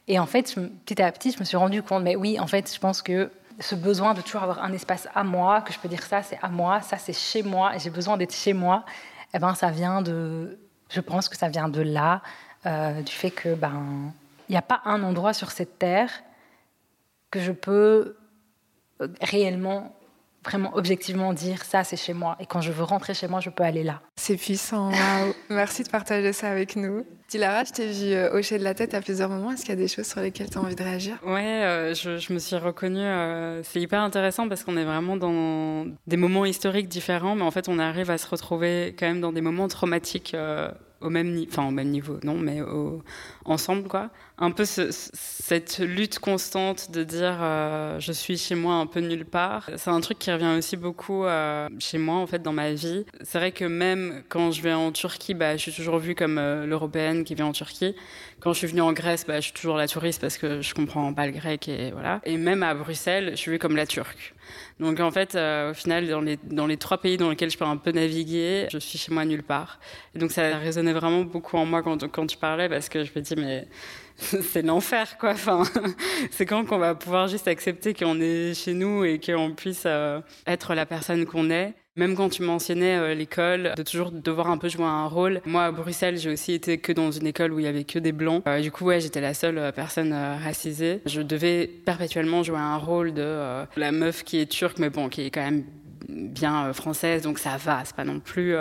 Et 0.08 0.18
en 0.18 0.26
fait, 0.26 0.54
petit 0.84 1.00
à 1.00 1.10
petit, 1.12 1.32
je 1.32 1.38
me 1.38 1.44
suis 1.44 1.56
rendu 1.56 1.82
compte, 1.82 2.02
mais 2.02 2.16
oui, 2.16 2.38
en 2.40 2.46
fait, 2.46 2.72
je 2.72 2.78
pense 2.78 3.02
que 3.02 3.30
ce 3.60 3.74
besoin 3.74 4.14
de 4.14 4.20
toujours 4.20 4.42
avoir 4.42 4.62
un 4.62 4.72
espace 4.72 5.08
à 5.14 5.24
moi, 5.24 5.60
que 5.60 5.72
je 5.72 5.78
peux 5.78 5.88
dire 5.88 6.02
ça, 6.02 6.22
c'est 6.22 6.38
à 6.42 6.48
moi, 6.48 6.80
ça, 6.80 6.98
c'est 6.98 7.12
chez 7.12 7.42
moi, 7.42 7.72
j'ai 7.78 7.90
besoin 7.90 8.16
d'être 8.16 8.34
chez 8.34 8.52
moi, 8.52 8.84
eh 9.34 9.38
ben, 9.38 9.54
ça 9.54 9.70
vient 9.70 10.02
de. 10.02 10.58
Je 10.90 11.00
pense 11.00 11.28
que 11.28 11.36
ça 11.36 11.48
vient 11.48 11.68
de 11.68 11.80
là, 11.80 12.22
euh, 12.66 13.00
du 13.02 13.12
fait 13.12 13.30
que 13.30 13.54
ben 13.54 14.12
n'y 14.52 14.58
a 14.58 14.62
pas 14.62 14.82
un 14.84 15.02
endroit 15.02 15.32
sur 15.32 15.50
cette 15.50 15.78
terre 15.78 16.10
que 17.30 17.40
je 17.40 17.52
peux 17.52 18.16
réellement 19.20 19.96
vraiment 20.44 20.74
objectivement 20.74 21.32
dire 21.32 21.64
ça 21.64 21.84
c'est 21.84 21.96
chez 21.96 22.14
moi 22.14 22.36
et 22.40 22.46
quand 22.46 22.60
je 22.60 22.72
veux 22.72 22.82
rentrer 22.82 23.14
chez 23.14 23.28
moi 23.28 23.40
je 23.40 23.50
peux 23.50 23.62
aller 23.62 23.84
là. 23.84 24.00
C'est 24.16 24.36
puissant. 24.36 24.90
Merci 25.50 25.84
de 25.84 25.88
partager 25.88 26.32
ça 26.32 26.50
avec 26.50 26.76
nous. 26.76 27.06
Dilara, 27.28 27.64
je 27.64 27.72
t'ai 27.72 27.86
vu 27.86 28.12
euh, 28.12 28.32
hocher 28.32 28.58
de 28.58 28.64
la 28.64 28.74
tête 28.74 28.92
à 28.92 29.00
plusieurs 29.00 29.30
moments. 29.30 29.52
Est-ce 29.52 29.62
qu'il 29.62 29.70
y 29.70 29.78
a 29.78 29.80
des 29.80 29.88
choses 29.88 30.06
sur 30.06 30.20
lesquelles 30.20 30.50
tu 30.50 30.58
as 30.58 30.60
envie 30.60 30.74
de 30.74 30.82
réagir? 30.82 31.18
Ouais, 31.24 31.62
euh, 31.64 31.94
je, 31.94 32.32
me 32.32 32.38
suis 32.38 32.56
reconnue. 32.56 33.00
Euh, 33.00 33.62
c'est 33.62 33.80
hyper 33.80 34.02
intéressant 34.02 34.48
parce 34.48 34.64
qu'on 34.64 34.76
est 34.76 34.84
vraiment 34.84 35.16
dans 35.16 35.86
des 36.06 36.18
moments 36.18 36.44
historiques 36.44 36.88
différents, 36.88 37.34
mais 37.34 37.42
en 37.42 37.50
fait, 37.50 37.70
on 37.70 37.78
arrive 37.78 38.10
à 38.10 38.18
se 38.18 38.28
retrouver 38.28 38.94
quand 38.98 39.06
même 39.06 39.22
dans 39.22 39.32
des 39.32 39.40
moments 39.40 39.68
traumatiques 39.68 40.36
au 41.02 41.10
même, 41.10 41.28
niveau, 41.84 42.18
non, 42.22 42.34
mais 42.34 42.60
ensemble, 43.44 43.88
quoi. 43.88 44.10
Un 44.38 44.50
peu 44.50 44.64
cette 44.64 45.78
lutte 45.78 46.18
constante 46.18 46.90
de 46.90 47.04
dire 47.04 47.38
euh, 47.40 48.00
je 48.00 48.12
suis 48.12 48.36
chez 48.36 48.54
moi 48.54 48.74
un 48.74 48.86
peu 48.86 49.00
nulle 49.00 49.24
part. 49.24 49.70
C'est 49.76 49.90
un 49.90 50.00
truc 50.00 50.18
qui 50.18 50.32
revient 50.32 50.54
aussi 50.58 50.76
beaucoup 50.76 51.24
euh, 51.24 51.68
chez 51.78 51.98
moi, 51.98 52.16
en 52.16 52.26
fait, 52.26 52.42
dans 52.42 52.52
ma 52.52 52.72
vie. 52.72 53.04
C'est 53.22 53.38
vrai 53.38 53.52
que 53.52 53.64
même 53.64 54.22
quand 54.28 54.50
je 54.50 54.62
vais 54.62 54.72
en 54.72 54.90
Turquie, 54.90 55.34
bah, 55.34 55.56
je 55.56 55.62
suis 55.62 55.72
toujours 55.72 55.98
vue 55.98 56.14
comme 56.14 56.38
euh, 56.38 56.66
l'européenne 56.66 57.24
qui 57.24 57.34
vient 57.34 57.46
en 57.46 57.52
Turquie. 57.52 57.94
Quand 58.42 58.52
je 58.52 58.58
suis 58.58 58.66
venue 58.66 58.80
en 58.80 58.92
Grèce, 58.92 59.24
bah, 59.24 59.36
je 59.36 59.42
suis 59.42 59.52
toujours 59.52 59.76
la 59.76 59.86
touriste 59.86 60.20
parce 60.20 60.36
que 60.36 60.60
je 60.60 60.74
comprends 60.74 61.12
pas 61.14 61.26
le 61.26 61.32
grec 61.32 61.68
et 61.68 61.92
voilà. 61.92 62.20
Et 62.24 62.36
même 62.36 62.64
à 62.64 62.74
Bruxelles, 62.74 63.30
je 63.32 63.36
suis 63.36 63.52
vue 63.52 63.58
comme 63.60 63.76
la 63.76 63.86
turque. 63.86 64.34
Donc 64.80 64.98
en 64.98 65.12
fait, 65.12 65.36
au 65.36 65.74
final, 65.74 66.08
dans 66.08 66.20
les, 66.20 66.38
dans 66.42 66.66
les 66.66 66.76
trois 66.76 66.98
pays 66.98 67.16
dans 67.16 67.30
lesquels 67.30 67.50
je 67.50 67.56
peux 67.56 67.64
un 67.64 67.76
peu 67.76 67.92
naviguer, 67.92 68.66
je 68.72 68.78
suis 68.78 68.98
chez 68.98 69.12
moi 69.12 69.24
nulle 69.24 69.44
part. 69.44 69.78
Et 70.14 70.18
donc 70.18 70.32
ça 70.32 70.58
résonnait 70.58 70.92
vraiment 70.92 71.22
beaucoup 71.22 71.56
en 71.56 71.66
moi 71.66 71.82
quand, 71.82 72.08
quand 72.10 72.26
tu 72.26 72.36
parlais 72.36 72.68
parce 72.68 72.88
que 72.88 73.04
je 73.04 73.12
me 73.14 73.20
dis, 73.20 73.34
mais 73.36 73.68
c'est 74.16 74.62
l'enfer, 74.62 75.18
quoi. 75.18 75.30
Enfin, 75.30 75.62
c'est 76.30 76.46
quand 76.46 76.64
qu'on 76.64 76.78
va 76.78 76.94
pouvoir 76.94 77.28
juste 77.28 77.48
accepter 77.48 77.94
qu'on 77.94 78.20
est 78.20 78.54
chez 78.54 78.74
nous 78.74 79.04
et 79.04 79.20
qu'on 79.20 79.52
puisse 79.52 79.84
euh, 79.86 80.20
être 80.46 80.74
la 80.74 80.86
personne 80.86 81.26
qu'on 81.26 81.50
est. 81.50 81.74
Même 81.94 82.14
quand 82.14 82.30
tu 82.30 82.42
mentionnais 82.42 82.96
euh, 82.96 83.14
l'école, 83.14 83.74
de 83.76 83.82
toujours 83.82 84.12
devoir 84.12 84.48
un 84.48 84.56
peu 84.56 84.70
jouer 84.70 84.86
un 84.86 85.06
rôle. 85.06 85.42
Moi, 85.44 85.64
à 85.64 85.72
Bruxelles, 85.72 86.16
j'ai 86.16 86.30
aussi 86.30 86.52
été 86.54 86.78
que 86.78 86.90
dans 86.90 87.10
une 87.10 87.26
école 87.26 87.52
où 87.52 87.58
il 87.58 87.66
y 87.66 87.68
avait 87.68 87.84
que 87.84 87.98
des 87.98 88.12
blancs. 88.12 88.42
Euh, 88.46 88.60
du 88.62 88.70
coup, 88.70 88.86
ouais, 88.86 88.98
j'étais 88.98 89.20
la 89.20 89.34
seule 89.34 89.72
personne 89.74 90.14
racisée. 90.14 91.02
Je 91.04 91.20
devais 91.20 91.66
perpétuellement 91.66 92.42
jouer 92.42 92.56
un 92.56 92.78
rôle 92.78 93.12
de 93.12 93.66
la 93.76 93.92
meuf 93.92 94.24
qui 94.24 94.38
est 94.38 94.46
turque, 94.46 94.78
mais 94.78 94.88
bon, 94.88 95.10
qui 95.10 95.20
est 95.20 95.30
quand 95.30 95.42
même 95.42 95.64
bien 96.08 96.72
française, 96.72 97.22
donc 97.22 97.38
ça 97.38 97.58
va. 97.58 97.82
C'est 97.84 97.94
pas 97.94 98.04
non 98.04 98.20
plus 98.20 98.54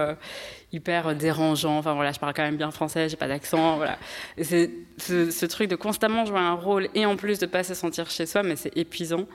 hyper 0.73 1.15
dérangeant. 1.15 1.77
Enfin 1.77 1.93
voilà, 1.93 2.11
je 2.11 2.19
parle 2.19 2.33
quand 2.33 2.43
même 2.43 2.57
bien 2.57 2.71
français, 2.71 3.07
j'ai 3.07 3.17
pas 3.17 3.27
d'accent, 3.27 3.77
voilà. 3.77 3.97
c'est 4.41 4.69
ce, 4.97 5.45
truc 5.45 5.69
de 5.69 5.75
constamment 5.75 6.25
jouer 6.25 6.39
un 6.39 6.53
rôle 6.53 6.89
et 6.95 7.05
en 7.05 7.15
plus 7.15 7.39
de 7.39 7.45
pas 7.45 7.63
se 7.63 7.73
sentir 7.73 8.09
chez 8.09 8.25
soi, 8.25 8.43
mais 8.43 8.55
c'est 8.55 8.75
épuisant. 8.77 9.25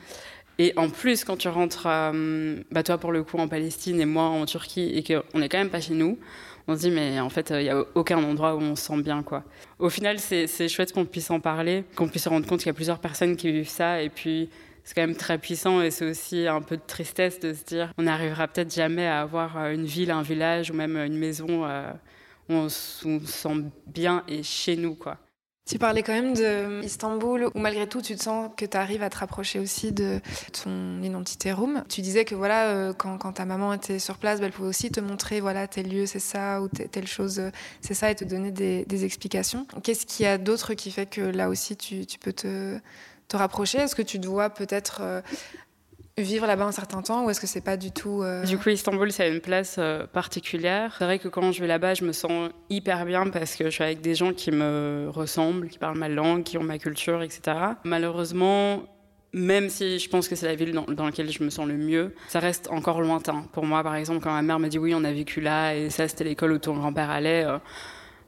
Et 0.59 0.73
en 0.77 0.89
plus, 0.89 1.25
quand 1.25 1.37
tu 1.37 1.49
rentres, 1.49 1.87
euh, 1.87 2.63
bah 2.71 2.83
toi 2.83 2.99
pour 2.99 3.13
le 3.13 3.23
coup 3.23 3.39
en 3.39 3.49
Palestine 3.49 4.01
et 4.01 4.07
moi 4.07 4.25
en 4.25 4.47
Turquie, 4.47 4.91
et 4.95 5.03
qu'on 5.03 5.39
n'est 5.39 5.49
quand 5.49 5.59
même 5.59 5.71
pas 5.71 5.81
chez 5.81 5.95
nous, 5.95 6.19
on 6.67 6.75
se 6.75 6.81
dit 6.81 6.91
mais 6.91 7.21
en 7.21 7.29
fait 7.29 7.51
il 7.51 7.63
n'y 7.65 7.69
a 7.69 7.85
aucun 7.95 8.23
endroit 8.23 8.55
où 8.55 8.61
on 8.61 8.75
se 8.75 8.85
sent 8.85 9.03
bien 9.03 9.23
quoi. 9.23 9.45
Au 9.79 9.91
final, 9.91 10.19
c'est 10.19 10.69
chouette 10.69 10.93
qu'on 10.93 11.05
puisse 11.05 11.31
en 11.31 11.41
parler, 11.41 11.85
qu'on 11.95 12.09
puisse 12.09 12.25
se 12.25 12.29
rendre 12.29 12.47
compte 12.47 12.61
qu'il 12.61 12.69
y 12.69 12.71
a 12.71 12.75
plusieurs 12.75 12.99
personnes 12.99 13.37
qui 13.37 13.53
vivent 13.53 13.69
ça, 13.69 14.03
et 14.03 14.09
puis 14.09 14.49
c'est 14.87 14.95
quand 14.95 15.03
même 15.03 15.17
très 15.17 15.37
puissant 15.37 15.83
et 15.83 15.91
c'est 15.91 16.09
aussi 16.09 16.47
un 16.47 16.63
peu 16.63 16.77
de 16.77 16.83
tristesse 16.87 17.41
de 17.41 17.53
se 17.53 17.65
dire 17.65 17.93
on 17.99 18.05
n'arrivera 18.05 18.47
peut-être 18.47 18.73
jamais 18.73 19.07
à 19.07 19.21
avoir 19.21 19.59
euh, 19.59 19.75
une 19.75 19.85
ville, 19.85 20.13
un 20.13 20.23
village 20.23 20.71
ou 20.71 20.75
même 20.75 20.97
une 20.97 21.19
maison 21.19 21.65
euh, 21.65 21.91
où 22.49 22.55
on, 22.55 22.69
se 22.69 23.19
sent 23.25 23.65
bien 23.89 24.23
et 24.29 24.45
chez 24.45 24.77
nous 24.77 24.95
quoi. 24.95 25.19
Tu 25.67 25.81
parlais 25.81 26.05
quand 26.05 26.13
même 26.13 26.33
d'Istanbul, 26.81 27.51
où 27.53 27.59
malgré 27.59 27.89
tout, 27.89 28.01
tu 28.01 28.15
te 28.15 28.23
sens 28.23 28.51
que 28.57 28.65
tu 28.65 28.77
arrives 28.77 29.03
à 29.03 29.11
te 29.11 29.19
rapprocher 29.19 29.59
aussi 29.59 29.91
de 29.91 30.21
ton 30.63 31.03
identité 31.03 31.53
room. 31.53 31.83
Tu 31.89 32.03
disais 32.03 32.25
que 32.25 32.37
voilà, 32.37 32.69
euh, 32.69 32.93
quand, 32.93 33.19
ta 33.33 33.45
maman 33.45 33.73
était 33.73 33.99
sur 33.99 34.19
place, 34.19 34.39
bah, 34.39 34.47
elle 34.47 34.53
pouvait 34.53 34.69
aussi 34.69 34.93
te 34.93 35.01
montrer, 35.01 35.41
voilà, 35.41 35.67
tel 35.67 35.89
lieu, 35.89 36.07
c'est 36.07 36.21
ça, 36.21 36.63
ou 36.63 36.69
telle 36.69 37.09
chose, 37.09 37.43
c'est 37.81 37.95
ça, 37.95 38.13
et 38.13 38.15
te 38.15 38.25
donner 38.25 38.53
des, 38.53 39.05
explications. 39.05 39.67
Qu'est-ce 39.83 40.07
qu'il 40.07 40.25
y 40.25 40.29
a 40.29 40.39
d'autre 40.39 40.75
qui 40.75 40.93
fait 40.93 41.07
que 41.07 41.21
là 41.21 41.49
aussi, 41.49 41.77
tu, 41.77 42.07
tu 42.07 42.21
peux 42.21 42.33
te, 42.33 42.79
te 43.27 43.37
rapprocher? 43.37 43.79
Est-ce 43.79 43.97
que 43.97 44.03
tu 44.03 44.21
dois 44.21 44.51
peut-être 44.51 45.01
euh, 45.01 45.21
vivre 46.23 46.47
là-bas 46.47 46.65
un 46.65 46.73
certain 46.73 47.03
temps 47.03 47.25
ou 47.27 47.31
est-ce 47.31 47.41
que 47.41 47.47
c'est 47.47 47.61
pas 47.61 47.77
du 47.77 47.91
tout 47.91 48.23
euh, 48.23 48.43
Du 48.45 48.57
coup, 48.57 48.71
Istanbul, 48.71 49.13
c'est 49.13 49.31
une 49.31 49.41
place 49.41 49.77
euh, 49.79 50.07
particulière. 50.07 50.95
C'est 50.99 51.05
vrai 51.05 51.19
que 51.19 51.29
quand 51.29 51.52
je 51.52 51.61
vais 51.61 51.67
là-bas, 51.67 51.93
je 51.93 52.05
me 52.05 52.13
sens 52.13 52.50
hyper 52.71 53.05
bien 53.05 53.29
parce 53.29 53.55
que 53.55 53.65
je 53.65 53.71
suis 53.71 53.85
avec 53.85 54.00
des 54.00 54.15
gens 54.15 54.33
qui 54.33 54.50
me 54.50 55.09
ressemblent, 55.11 55.69
qui 55.69 55.79
parlent 55.79 55.99
ma 55.99 56.09
langue, 56.09 56.43
qui 56.43 56.57
ont 56.57 56.63
ma 56.63 56.79
culture, 56.79 57.23
etc. 57.23 57.59
Malheureusement, 57.85 58.85
même 59.35 59.69
si 59.69 59.99
je 59.99 60.09
pense 60.09 60.26
que 60.26 60.37
c'est 60.37 60.47
la 60.47 60.55
ville 60.55 60.73
dans, 60.73 61.05
laquelle 61.05 61.31
je 61.31 61.43
me 61.43 61.50
sens 61.50 61.69
le 61.69 61.76
mieux, 61.76 62.15
ça 62.29 62.41
reste 62.41 62.71
encore 62.71 63.02
lointain. 63.02 63.45
Pour 63.52 63.67
moi, 63.67 63.83
par 63.83 63.95
exemple, 63.95 64.21
quand 64.21 64.33
ma 64.33 64.41
mère 64.41 64.59
me 64.59 64.69
dit 64.69 64.79
oui, 64.79 64.95
on 64.95 65.05
a 65.05 65.13
vécu 65.13 65.43
là 65.43 65.75
et 65.75 65.91
ça, 65.91 66.09
c'était 66.09 66.25
l'école 66.25 66.52
où 66.52 66.59
ton 66.59 66.76
grand-père 66.76 67.11
allait 67.11 67.45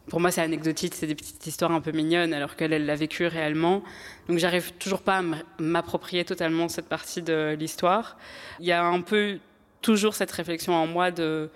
pour 0.09 0.21
moi, 0.21 0.31
c'est 0.31 0.41
anecdotique, 0.41 0.95
c'est 0.95 1.07
des 1.07 1.15
petites 1.15 1.47
histoires 1.47 1.73
un 1.73 1.81
peu 1.81 1.93
mignonnes, 1.93 2.33
alors 2.33 2.57
qu'elle, 2.57 2.73
elle 2.73 2.87
l'a 2.87 2.97
vécu 2.97 3.27
réellement. 3.27 3.83
Donc, 4.29 4.39
j'arrive 4.39 4.73
toujours 4.75 5.03
pas 5.03 5.19
à 5.19 5.23
m'approprier 5.59 6.25
totalement 6.25 6.69
cette 6.69 6.89
partie 6.89 7.23
de 7.23 7.57
l'histoire. 7.59 8.17
Il 8.61 8.67
y 8.67 8.73
a 8.73 8.85
un 8.85 9.01
peu 9.01 9.39
toujours 9.83 10.15
cette 10.15 10.31
réflexion 10.31 10.75
en 10.75 10.87
moi 10.87 11.11
de, 11.11 11.51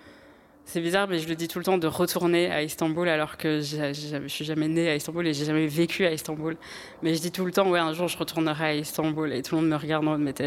c'est 0.65 0.81
bizarre, 0.81 1.07
mais 1.07 1.19
je 1.19 1.27
le 1.27 1.35
dis 1.35 1.47
tout 1.47 1.59
le 1.59 1.65
temps, 1.65 1.77
de 1.77 1.87
retourner 1.87 2.49
à 2.51 2.63
Istanbul, 2.63 3.07
alors 3.09 3.37
que 3.37 3.59
je 3.61 4.27
suis 4.27 4.45
jamais 4.45 4.67
née 4.67 4.89
à 4.89 4.95
Istanbul 4.95 5.27
et 5.27 5.33
j'ai 5.33 5.45
jamais 5.45 5.67
vécu 5.67 6.05
à 6.05 6.11
Istanbul. 6.11 6.57
Mais 7.01 7.13
je 7.13 7.21
dis 7.21 7.31
tout 7.31 7.45
le 7.45 7.51
temps, 7.51 7.69
ouais, 7.69 7.79
un 7.79 7.93
jour 7.93 8.07
je 8.07 8.17
retournerai 8.17 8.65
à 8.65 8.75
Istanbul, 8.75 9.33
et 9.33 9.41
tout 9.41 9.55
le 9.55 9.61
monde 9.61 9.69
me 9.69 9.75
regarde 9.75 10.07
en 10.07 10.17
mode, 10.17 10.41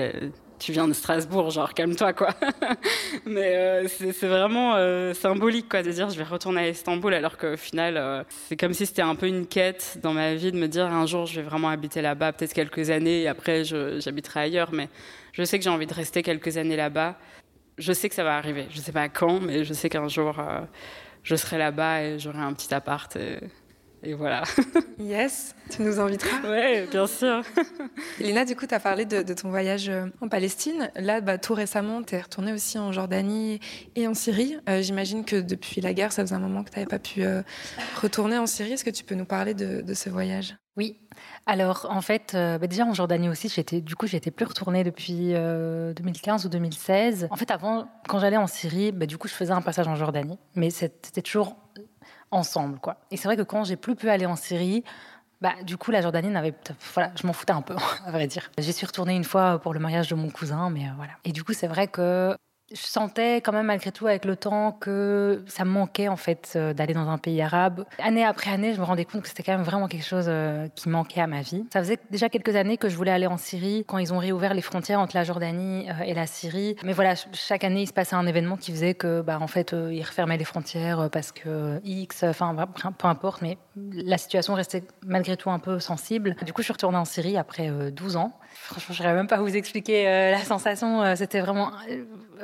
tu 0.59 0.73
viens 0.73 0.89
de 0.89 0.93
Strasbourg, 0.93 1.51
genre 1.51 1.75
calme-toi 1.75 2.13
quoi. 2.13 2.31
Mais 3.27 3.55
euh, 3.57 3.89
c'est 3.89 4.27
vraiment 4.27 4.75
euh, 4.77 5.13
symbolique 5.15 5.69
quoi 5.69 5.83
de 5.83 5.91
dire 5.91 6.09
je 6.11 6.17
vais 6.17 6.25
retourner 6.25 6.63
à 6.63 6.69
Istanbul 6.69 7.13
alors 7.15 7.37
qu'au 7.37 7.57
final 7.57 7.97
euh, 7.97 8.23
c'est 8.29 8.57
comme 8.57 8.73
si 8.73 8.87
c'était 8.87 9.03
un 9.03 9.15
peu 9.15 9.27
une 9.27 9.47
quête 9.47 9.99
dans 10.03 10.13
ma 10.13 10.35
vie 10.35 10.53
de 10.53 10.57
me 10.57 10.67
dire 10.67 10.87
un 10.87 11.07
jour 11.07 11.27
je 11.27 11.41
vais 11.41 11.47
vraiment 11.47 11.69
habiter 11.69 12.03
là-bas, 12.03 12.33
peut-être 12.33 12.55
quelques 12.55 12.91
années 12.91 13.23
et 13.23 13.29
après 13.29 13.65
j'habiterai 13.65 14.41
ailleurs. 14.41 14.71
Mais 14.73 14.89
je 15.33 15.43
sais 15.45 15.59
que 15.59 15.65
j'ai 15.65 15.71
envie 15.71 15.87
de 15.87 15.95
rester 15.95 16.23
quelques 16.23 16.57
années 16.57 16.77
là-bas. 16.77 17.19
Je 17.79 17.93
sais 17.93 18.09
que 18.09 18.15
ça 18.15 18.25
va 18.25 18.37
arriver. 18.37 18.67
Je 18.71 18.81
sais 18.81 18.93
pas 18.93 19.09
quand, 19.09 19.41
mais 19.41 19.65
je 19.65 19.73
sais 19.73 19.89
qu'un 19.89 20.09
jour 20.09 20.37
je 21.23 21.35
serai 21.35 21.59
là-bas 21.59 22.03
et 22.03 22.19
j'aurai 22.19 22.39
un 22.39 22.53
petit 22.53 22.73
appart. 22.73 23.15
Et 23.17 23.41
et 24.03 24.15
voilà. 24.15 24.45
yes, 25.01 25.55
tu 25.71 25.83
nous 25.83 25.99
inviteras. 25.99 26.37
Oui, 26.45 26.87
bien 26.91 27.07
sûr. 27.07 27.43
Elina, 28.21 28.45
du 28.45 28.55
coup, 28.55 28.67
tu 28.67 28.75
as 28.75 28.79
parlé 28.79 29.05
de, 29.05 29.23
ton 29.35 29.51
voyage 29.51 29.89
euh, 29.89 30.07
en 30.21 30.29
Palestine. 30.29 30.91
Là, 30.95 31.21
bah, 31.21 31.39
tout 31.39 31.55
récemment, 31.55 32.05
tu 32.05 32.15
es 32.15 32.21
retournée 32.21 32.53
aussi 32.53 32.79
en 32.79 32.93
Jordanie 32.93 33.59
et 33.97 34.07
en 34.07 34.15
Syrie. 34.15 34.59
Euh, 34.69 34.83
j'imagine 34.83 35.25
que 35.25 35.37
depuis 35.37 35.81
la 35.81 35.93
guerre, 35.93 36.13
ça 36.13 36.23
faisait 36.23 36.37
un 36.37 36.41
moment 36.41 36.63
que 36.63 36.71
tu 36.71 36.77
n'avais 36.77 36.89
pas 36.89 37.01
pu 37.01 37.25
euh, 37.25 37.43
retourner 38.01 38.39
en 38.39 38.47
Syrie. 38.47 38.73
Est-ce 38.73 38.85
que 38.85 38.91
tu 38.91 39.03
peux 39.03 39.17
nous 39.17 39.25
parler 39.25 39.55
de, 39.55 39.95
ce 39.95 40.09
voyage? 40.09 40.55
Oui. 40.77 40.99
Alors, 41.47 41.87
en 41.91 42.01
fait, 42.01 42.33
bah, 42.35 42.67
déjà 42.67 42.85
en 42.85 42.93
Jordanie 42.93 43.29
aussi, 43.29 43.49
j'étais, 43.49 43.81
du 43.81 43.97
coup, 43.97 44.07
j'étais 44.07 44.31
plus 44.31 44.45
retournée 44.45 44.85
depuis 44.85 45.33
2015 45.33 46.45
ou 46.45 46.49
2016. 46.49 47.29
En 47.31 47.37
fait, 47.37 47.51
avant, 47.51 47.89
quand 48.09 48.19
j'allais 48.19 48.37
en 48.37 48.47
Syrie, 48.47 48.93
bah, 48.93 49.07
du 49.07 49.17
coup, 49.17 49.29
je 49.29 49.33
faisais 49.33 49.53
un 49.53 49.63
passage 49.63 49.89
en 49.89 49.95
Jordanie, 49.95 50.39
mais 50.55 50.71
c'était 50.71 51.23
toujours 51.23 51.57
ensemble, 52.31 52.79
quoi. 52.79 52.99
Et 53.11 53.17
c'est 53.17 53.29
vrai 53.29 53.37
que 53.37 53.43
quand 53.43 53.65
j'ai 53.65 53.77
plus 53.77 53.95
pu 53.95 54.11
aller 54.11 54.27
en 54.27 54.37
Syrie, 54.37 54.85
bah, 55.41 55.53
du 55.63 55.77
coup, 55.77 55.91
la 55.91 56.01
Jordanie 56.01 56.29
n'avait. 56.29 56.55
Voilà, 56.95 57.13
je 57.21 57.27
m'en 57.27 57.33
foutais 57.33 57.53
un 57.53 57.63
peu, 57.63 57.75
à 58.07 58.11
vrai 58.11 58.27
dire. 58.27 58.51
J'y 58.59 58.73
suis 58.73 58.87
retournée 58.87 59.15
une 59.15 59.25
fois 59.25 59.59
pour 59.59 59.75
le 59.75 59.81
mariage 59.81 60.09
de 60.09 60.15
mon 60.15 60.31
cousin, 60.31 60.71
mais 60.71 60.85
euh, 60.85 60.93
voilà. 60.97 61.13
Et 61.25 61.33
du 61.33 61.45
coup, 61.45 61.53
c'est 61.53 61.67
vrai 61.67 61.89
que 61.89 62.35
je 62.73 62.81
sentais 62.81 63.37
quand 63.37 63.53
même 63.53 63.67
malgré 63.67 63.93
tout 63.93 64.09
avec 64.09 64.25
le 64.25 64.35
temps 64.35 64.73
que 64.73 65.45
ça 65.47 65.65
me 65.65 65.71
manquait 65.71 66.09
en 66.09 66.17
fait 66.17 66.55
euh, 66.57 66.75
d'aller 66.75 66.95
dans 66.95 67.09
un 67.09 67.19
pays 67.19 67.41
arabe. 67.41 67.85
Année 68.03 68.25
après 68.25 68.51
année, 68.51 68.75
je 68.75 68.81
me 68.81 68.85
rendais 68.85 69.05
compte 69.05 69.23
que 69.23 69.29
c'était 69.29 69.45
quand 69.45 69.53
même 69.53 69.63
vraiment 69.63 69.87
quelque 69.87 70.05
chose 70.05 70.27
euh, 70.29 70.67
qui 70.75 70.89
manquait 70.89 71.21
à 71.21 71.29
ma 71.29 71.43
vie. 71.43 71.65
Ça 71.73 71.81
faisait 71.81 71.99
déjà 72.11 72.29
quelques 72.29 72.57
années 72.57 72.77
que 72.77 72.89
je 72.89 72.97
voulais 72.97 73.13
aller 73.13 73.29
en 73.29 73.37
Syrie 73.37 73.85
quand 73.87 73.99
ils 73.99 74.13
ont 74.13 74.19
réouvert 74.19 74.53
les 74.53 74.63
frontières 74.63 74.99
entre 74.99 75.15
la 75.15 75.23
Jordanie 75.23 75.89
euh, 75.89 76.05
et 76.05 76.15
la 76.15 76.27
Syrie. 76.27 76.75
Mais 76.83 76.93
voilà, 76.93 77.15
chaque 77.33 77.63
année 77.63 77.83
il 77.83 77.87
se 77.87 77.93
passait 77.93 78.17
un 78.17 78.27
événement 78.27 78.57
qui 78.57 78.73
faisait 78.73 78.95
que 78.95 79.21
bah 79.21 79.39
en 79.41 79.47
fait 79.47 79.73
ils 79.73 80.03
refermaient 80.03 80.37
les 80.37 80.45
frontières 80.45 81.09
parce 81.13 81.31
que 81.31 81.81
X, 81.85 82.25
enfin 82.25 82.55
peu 82.99 83.07
importe, 83.07 83.43
mais 83.43 83.59
la 83.77 84.19
situation 84.19 84.55
restait 84.55 84.83
malgré 85.05 85.37
tout 85.37 85.51
un 85.51 85.61
peu 85.61 85.79
sensible. 85.79 86.35
Du 86.45 86.53
coup, 86.53 86.63
je 86.63 86.67
suis 86.67 86.73
retournée 86.73 86.99
en 86.99 87.05
Syrie 87.05 87.37
après 87.37 87.71
12 87.93 88.17
ans. 88.17 88.33
Franchement, 88.55 88.95
je 88.95 89.03
ne 89.03 89.15
même 89.15 89.27
pas 89.27 89.37
vous 89.37 89.55
expliquer 89.55 90.05
la 90.05 90.39
sensation. 90.39 91.15
C'était 91.15 91.41
vraiment 91.41 91.73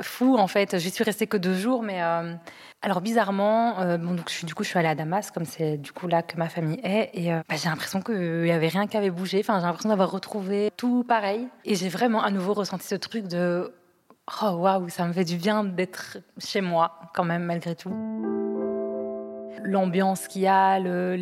fou 0.01 0.37
en 0.37 0.47
fait. 0.47 0.79
J'y 0.79 0.91
suis 0.91 1.05
restée 1.05 1.27
que 1.27 1.37
deux 1.37 1.55
jours, 1.55 1.83
mais 1.83 2.03
euh, 2.03 2.35
alors 2.81 3.01
bizarrement, 3.01 3.81
euh, 3.81 3.97
bon, 3.97 4.15
donc, 4.15 4.29
je 4.29 4.35
suis, 4.35 4.47
du 4.47 4.55
coup 4.55 4.65
je 4.65 4.69
suis 4.69 4.79
allée 4.79 4.89
à 4.89 4.95
Damas, 4.95 5.31
comme 5.31 5.45
c'est 5.45 5.77
du 5.77 5.93
coup 5.93 6.09
là 6.09 6.23
que 6.23 6.37
ma 6.37 6.49
famille 6.49 6.81
est, 6.83 7.11
et 7.15 7.33
euh, 7.33 7.41
bah, 7.49 7.57
j'ai 7.57 7.69
l'impression 7.69 8.01
qu'il 8.03 8.47
y 8.47 8.51
avait 8.51 8.69
rien 8.69 8.87
qui 8.87 8.97
avait 8.97 9.11
bougé. 9.11 9.41
Enfin, 9.41 9.59
j'ai 9.61 9.67
l'impression 9.67 9.91
d'avoir 9.91 10.11
retrouvé 10.11 10.71
tout 10.77 11.05
pareil, 11.05 11.49
et 11.65 11.75
j'ai 11.75 11.89
vraiment 11.89 12.23
à 12.23 12.31
nouveau 12.31 12.55
ressenti 12.55 12.87
ce 12.87 12.95
truc 12.95 13.29
de 13.29 13.73
oh 14.43 14.51
waouh, 14.51 14.89
ça 14.89 15.07
me 15.07 15.13
fait 15.13 15.25
du 15.25 15.37
bien 15.37 15.65
d'être 15.65 16.19
chez 16.39 16.61
moi 16.61 17.01
quand 17.15 17.25
même 17.25 17.45
malgré 17.45 17.75
tout. 17.75 17.95
L'ambiance 19.65 20.27
qu'il 20.27 20.43
y 20.43 20.49
a, 20.49 20.79
le 20.81 21.17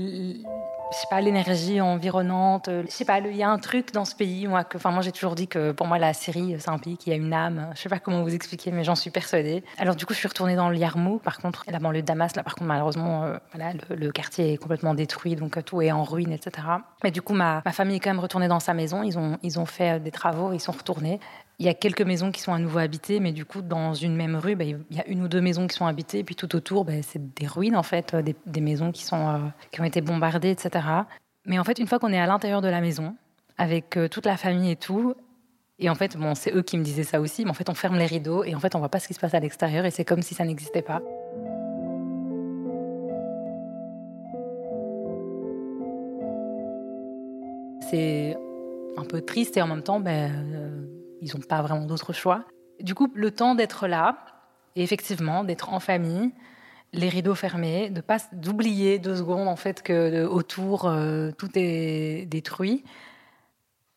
je 0.90 0.96
sais 0.96 1.07
pas, 1.09 1.20
l'énergie 1.20 1.81
environnante. 1.81 2.68
Euh, 2.68 2.83
je 2.87 2.90
sais 2.90 3.05
pas, 3.05 3.20
il 3.20 3.37
y 3.37 3.42
a 3.42 3.48
un 3.48 3.59
truc 3.59 3.92
dans 3.92 4.05
ce 4.05 4.14
pays. 4.14 4.46
Moi, 4.46 4.64
que, 4.64 4.76
enfin, 4.76 4.90
moi, 4.90 5.03
j'ai 5.03 5.12
toujours 5.12 5.35
dit 5.35 5.46
que 5.46 5.72
pour 5.72 5.87
moi, 5.87 5.98
la 5.98 6.12
Syrie, 6.12 6.57
c'est 6.59 6.70
un 6.70 6.79
pays 6.79 6.96
qui 6.96 7.12
a 7.12 7.14
une 7.14 7.33
âme. 7.33 7.70
Je 7.74 7.81
sais 7.81 7.88
pas 7.88 7.98
comment 7.98 8.22
vous 8.22 8.35
expliquer, 8.35 8.70
mais 8.72 8.83
j'en 8.83 8.96
suis 8.96 9.11
persuadée. 9.11 9.62
Alors, 9.79 9.94
du 9.94 10.05
coup, 10.05 10.14
je 10.14 10.18
suis 10.18 10.29
retournée 10.29 10.57
dans 10.57 10.68
le 10.68 10.76
Yarmouk. 10.76 11.22
Par 11.22 11.38
contre, 11.38 11.64
la 11.68 11.79
banlieue 11.79 12.03
de 12.03 12.07
Damas, 12.07 12.35
là, 12.35 12.42
par 12.42 12.55
contre, 12.55 12.66
malheureusement, 12.66 13.24
euh, 13.24 13.37
voilà, 13.55 13.72
le, 13.88 14.11
quartier 14.11 14.55
est 14.55 14.57
complètement 14.57 14.94
détruit, 14.94 15.37
donc 15.37 15.57
euh, 15.57 15.62
tout 15.62 15.81
est 15.81 15.92
en 15.92 16.03
ruine, 16.03 16.33
etc. 16.33 16.66
Mais 17.05 17.11
du 17.11 17.22
coup, 17.22 17.35
ma, 17.35 17.62
ma, 17.64 17.72
famille 17.72 17.96
est 17.96 18.00
quand 18.00 18.11
même 18.11 18.20
retournée 18.20 18.48
dans 18.48 18.61
sa 18.61 18.74
maison. 18.74 19.03
Ils 19.03 19.18
ont, 19.18 19.38
ils 19.42 19.61
ont 19.61 19.66
fait 19.66 20.00
des 20.00 20.11
travaux, 20.11 20.53
ils 20.53 20.61
sont 20.61 20.72
retournés. 20.72 21.20
Il 21.60 21.66
y 21.66 21.68
a 21.68 21.74
quelques 21.74 22.00
maisons 22.00 22.32
qui 22.32 22.40
sont 22.40 22.54
à 22.54 22.58
nouveau 22.58 22.78
habitées, 22.78 23.20
mais 23.20 23.32
du 23.32 23.44
coup, 23.44 23.60
dans 23.60 23.92
une 23.92 24.16
même 24.16 24.34
rue, 24.34 24.56
bah, 24.56 24.64
il 24.64 24.78
y 24.90 24.98
a 24.98 25.06
une 25.06 25.22
ou 25.22 25.28
deux 25.28 25.42
maisons 25.42 25.66
qui 25.66 25.76
sont 25.76 25.84
habitées, 25.84 26.20
et 26.20 26.24
puis 26.24 26.34
tout 26.34 26.56
autour, 26.56 26.86
bah, 26.86 26.94
c'est 27.02 27.34
des 27.34 27.46
ruines, 27.46 27.76
en 27.76 27.82
fait, 27.82 28.16
des, 28.16 28.34
des 28.46 28.60
maisons 28.62 28.92
qui, 28.92 29.04
sont, 29.04 29.52
qui 29.70 29.78
ont 29.82 29.84
été 29.84 30.00
bombardées, 30.00 30.48
etc. 30.48 30.86
Mais 31.44 31.58
en 31.58 31.64
fait, 31.64 31.78
une 31.78 31.86
fois 31.86 31.98
qu'on 31.98 32.14
est 32.14 32.18
à 32.18 32.26
l'intérieur 32.26 32.62
de 32.62 32.68
la 32.68 32.80
maison, 32.80 33.14
avec 33.58 33.98
euh, 33.98 34.08
toute 34.08 34.24
la 34.24 34.38
famille 34.38 34.70
et 34.70 34.76
tout, 34.76 35.14
et 35.78 35.90
en 35.90 35.94
fait, 35.94 36.16
bon, 36.16 36.34
c'est 36.34 36.54
eux 36.54 36.62
qui 36.62 36.78
me 36.78 36.82
disaient 36.82 37.04
ça 37.04 37.20
aussi, 37.20 37.44
mais 37.44 37.50
en 37.50 37.54
fait, 37.54 37.68
on 37.68 37.74
ferme 37.74 37.98
les 37.98 38.06
rideaux 38.06 38.42
et 38.42 38.54
en 38.54 38.58
fait, 38.58 38.74
on 38.74 38.78
voit 38.78 38.88
pas 38.88 38.98
ce 38.98 39.06
qui 39.06 39.12
se 39.12 39.20
passe 39.20 39.34
à 39.34 39.40
l'extérieur 39.40 39.84
et 39.84 39.90
c'est 39.90 40.06
comme 40.06 40.22
si 40.22 40.32
ça 40.32 40.46
n'existait 40.46 40.80
pas. 40.80 41.02
C'est 47.90 48.34
un 48.96 49.04
peu 49.04 49.20
triste 49.20 49.58
et 49.58 49.62
en 49.62 49.66
même 49.66 49.82
temps, 49.82 50.00
ben, 50.00 50.30
euh, 50.54 50.89
ils 51.20 51.35
n'ont 51.35 51.42
pas 51.42 51.62
vraiment 51.62 51.87
d'autre 51.87 52.12
choix. 52.12 52.44
Du 52.80 52.94
coup, 52.94 53.11
le 53.14 53.30
temps 53.30 53.54
d'être 53.54 53.87
là, 53.87 54.18
et 54.76 54.83
effectivement, 54.83 55.44
d'être 55.44 55.72
en 55.72 55.80
famille, 55.80 56.33
les 56.92 57.09
rideaux 57.09 57.35
fermés, 57.35 57.90
de 57.90 58.00
pas 58.00 58.18
d'oublier 58.33 58.98
deux 58.98 59.16
secondes 59.16 59.48
en 59.48 59.56
fait 59.56 59.83
que 59.83 60.24
autour 60.24 60.87
euh, 60.87 61.30
tout 61.33 61.50
est 61.54 62.26
détruit. 62.26 62.85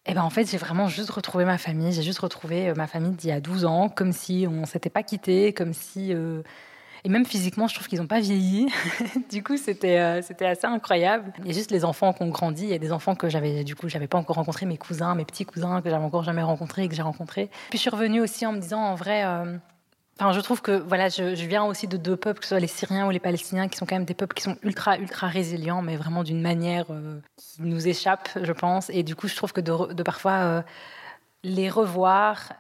Et 0.06 0.12
eh 0.12 0.14
ben 0.16 0.24
en 0.24 0.30
fait, 0.30 0.50
j'ai 0.52 0.58
vraiment 0.58 0.90
juste 0.90 1.12
retrouvé 1.12 1.46
ma 1.46 1.58
famille. 1.58 1.94
J'ai 1.94 2.04
juste 2.04 2.20
retrouvé 2.20 2.70
euh, 2.70 2.74
ma 2.76 2.88
famille 2.88 3.14
d'il 3.14 3.30
y 3.30 3.34
a 3.34 3.40
12 3.40 3.64
ans, 3.64 3.88
comme 3.88 4.12
si 4.12 4.46
on 4.50 4.66
s'était 4.66 4.90
pas 4.90 5.02
quitté, 5.02 5.54
comme 5.54 5.74
si 5.74 6.14
euh, 6.14 6.42
et 7.04 7.10
même 7.10 7.26
physiquement, 7.26 7.68
je 7.68 7.76
trouve 7.76 7.88
qu'ils 7.88 8.00
n'ont 8.00 8.08
pas 8.08 8.20
vieilli. 8.20 8.68
du 9.32 9.44
coup, 9.44 9.58
c'était 9.58 10.22
c'était 10.22 10.46
assez 10.46 10.68
incroyable. 10.68 11.34
Il 11.40 11.48
y 11.48 11.52
a 11.52 11.54
juste 11.54 11.72
les 11.72 11.86
enfants 11.86 12.14
qui 12.14 12.24
ont 12.24 12.30
grandi. 12.30 12.64
Il 12.64 12.70
y 12.70 12.74
a 12.74 12.80
des 12.80 12.92
enfants 12.92 13.16
que 13.16 13.30
j'avais 13.30 13.64
du 13.64 13.76
coup 13.76 13.90
j'avais 13.90 14.08
pas 14.08 14.18
encore 14.18 14.38
rencontré, 14.38 14.66
mes 14.66 14.78
cousins, 14.78 15.16
mes 15.16 15.26
petits 15.26 15.46
cousins 15.46 15.82
que 15.82 15.90
j'avais 15.90 16.04
encore 16.04 16.24
jamais 16.24 16.44
rencontrés 16.44 16.84
et 16.84 16.90
que 16.90 16.96
j'ai 16.96 17.02
rencontrés. 17.02 17.50
Puis 17.70 17.78
je 17.78 17.82
suis 17.82 17.90
revenue 17.90 18.22
aussi 18.22 18.46
en 18.46 18.54
me 18.54 18.60
disant 18.60 18.82
en 18.82 18.96
vrai 18.96 19.24
Enfin, 20.20 20.32
je 20.32 20.40
trouve 20.42 20.62
que 20.62 20.72
voilà, 20.72 21.10
je, 21.10 21.34
viens 21.46 21.64
aussi 21.64 21.88
de 21.88 21.98
deux 21.98 22.16
peuples, 22.16 22.40
que 22.40 22.46
ce 22.46 22.50
soit 22.50 22.60
les 22.60 22.68
Syriens 22.68 23.08
ou 23.08 23.10
les 23.10 23.20
Palestiniens, 23.20 23.68
qui 23.68 23.78
sont 23.78 23.88
quand 23.88 23.96
même 23.96 24.06
des 24.06 24.14
peuples 24.14 24.36
qui 24.36 24.44
sont 24.44 24.58
ultra, 24.62 24.98
ultra 25.00 25.28
résilients, 25.28 25.82
mais 25.82 25.96
vraiment 25.96 26.24
d'une 26.24 26.42
manière 26.42 26.86
euh, 26.92 27.20
qui 27.36 27.64
nous 27.64 27.88
échappe, 27.88 28.30
je 28.42 28.52
pense. 28.52 28.92
Et 28.92 29.02
du 29.02 29.16
coup, 29.16 29.28
je 29.28 29.36
trouve 29.36 29.54
que 29.54 29.62
de, 29.62 30.04
parfois 30.04 30.32
euh, 30.34 30.62
les 31.44 31.68
revoir, 31.68 32.54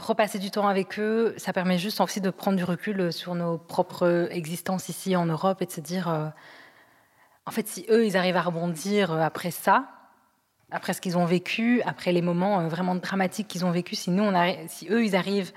repasser 0.00 0.38
du 0.38 0.50
temps 0.50 0.68
avec 0.68 0.98
eux, 0.98 1.34
ça 1.36 1.52
permet 1.52 1.78
juste 1.78 2.00
aussi 2.00 2.20
de 2.20 2.30
prendre 2.30 2.56
du 2.56 2.64
recul 2.64 3.12
sur 3.12 3.34
nos 3.34 3.58
propres 3.58 4.28
existences 4.30 4.88
ici 4.88 5.16
en 5.16 5.26
Europe 5.26 5.62
et 5.62 5.66
de 5.66 5.70
se 5.70 5.80
dire, 5.80 6.08
euh, 6.08 6.26
en 7.46 7.50
fait, 7.50 7.68
si 7.68 7.86
eux, 7.90 8.06
ils 8.06 8.16
arrivent 8.16 8.36
à 8.36 8.42
rebondir 8.42 9.12
après 9.12 9.50
ça, 9.50 9.88
après 10.70 10.92
ce 10.92 11.00
qu'ils 11.00 11.18
ont 11.18 11.24
vécu, 11.24 11.82
après 11.82 12.12
les 12.12 12.22
moments 12.22 12.66
vraiment 12.68 12.94
dramatiques 12.94 13.48
qu'ils 13.48 13.64
ont 13.64 13.70
vécu, 13.70 13.94
si 13.94 14.10
nous, 14.10 14.30
si 14.68 14.88
eux, 14.90 15.04
ils 15.04 15.16
arrivent 15.16 15.52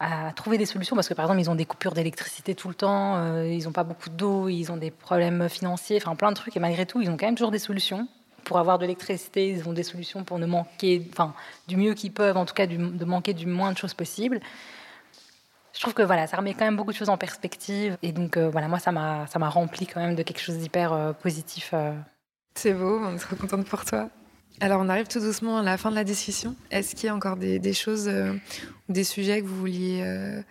à 0.00 0.32
trouver 0.32 0.58
des 0.58 0.66
solutions 0.66 0.96
parce 0.96 1.08
que 1.08 1.14
par 1.14 1.24
exemple 1.24 1.40
ils 1.40 1.50
ont 1.50 1.54
des 1.54 1.64
coupures 1.64 1.92
d'électricité 1.92 2.54
tout 2.54 2.68
le 2.68 2.74
temps, 2.74 3.16
euh, 3.16 3.46
ils 3.46 3.64
n'ont 3.64 3.72
pas 3.72 3.84
beaucoup 3.84 4.10
d'eau, 4.10 4.48
ils 4.48 4.70
ont 4.72 4.76
des 4.76 4.90
problèmes 4.90 5.48
financiers, 5.48 5.98
enfin 6.02 6.16
plein 6.16 6.30
de 6.30 6.36
trucs 6.36 6.56
et 6.56 6.60
malgré 6.60 6.84
tout 6.84 7.00
ils 7.00 7.10
ont 7.10 7.16
quand 7.16 7.26
même 7.26 7.36
toujours 7.36 7.52
des 7.52 7.58
solutions 7.58 8.08
pour 8.44 8.58
avoir 8.58 8.78
de 8.78 8.84
l'électricité, 8.84 9.48
ils 9.48 9.68
ont 9.68 9.72
des 9.72 9.82
solutions 9.82 10.24
pour 10.24 10.38
ne 10.38 10.46
manquer, 10.46 11.06
enfin 11.12 11.34
du 11.66 11.76
mieux 11.76 11.94
qu'ils 11.94 12.12
peuvent 12.12 12.36
en 12.36 12.44
tout 12.44 12.54
cas 12.54 12.66
de 12.66 13.04
manquer 13.04 13.34
du 13.34 13.46
moins 13.46 13.72
de 13.72 13.78
choses 13.78 13.94
possible. 13.94 14.40
Je 15.72 15.80
trouve 15.80 15.94
que 15.94 16.02
voilà, 16.02 16.26
ça 16.26 16.36
remet 16.36 16.54
quand 16.54 16.64
même 16.64 16.76
beaucoup 16.76 16.92
de 16.92 16.96
choses 16.96 17.08
en 17.08 17.18
perspective 17.18 17.98
et 18.02 18.12
donc 18.12 18.36
euh, 18.36 18.48
voilà 18.48 18.68
moi 18.68 18.78
ça 18.78 18.92
m'a 18.92 19.48
rempli 19.48 19.86
quand 19.86 20.00
même 20.00 20.14
de 20.14 20.22
quelque 20.22 20.40
chose 20.40 20.58
d'hyper 20.58 20.92
euh, 20.92 21.12
positif. 21.12 21.74
C'est 22.54 22.72
beau, 22.72 23.00
on 23.02 23.16
est 23.16 23.18
trop 23.18 23.34
contente 23.36 23.66
pour 23.66 23.84
toi. 23.84 24.08
Alors, 24.60 24.80
on 24.80 24.88
arrive 24.88 25.08
tout 25.08 25.20
doucement 25.20 25.58
à 25.58 25.62
la 25.62 25.76
fin 25.76 25.90
de 25.90 25.96
la 25.96 26.04
discussion. 26.04 26.54
Est-ce 26.70 26.94
qu'il 26.94 27.06
y 27.06 27.08
a 27.08 27.14
encore 27.14 27.36
des, 27.36 27.72
choses 27.72 28.06
euh, 28.08 28.32
ou 28.88 28.92
des 28.92 29.04
sujets 29.04 29.40
que 29.40 29.46
vous 29.46 29.56
vouliez 29.56 30.02
euh, 30.02 30.42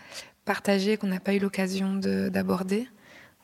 partager 0.45 0.97
qu'on 0.97 1.07
n'a 1.07 1.21
pas 1.21 1.33
eu 1.33 1.39
l'occasion 1.39 1.93
d'aborder? 1.95 2.87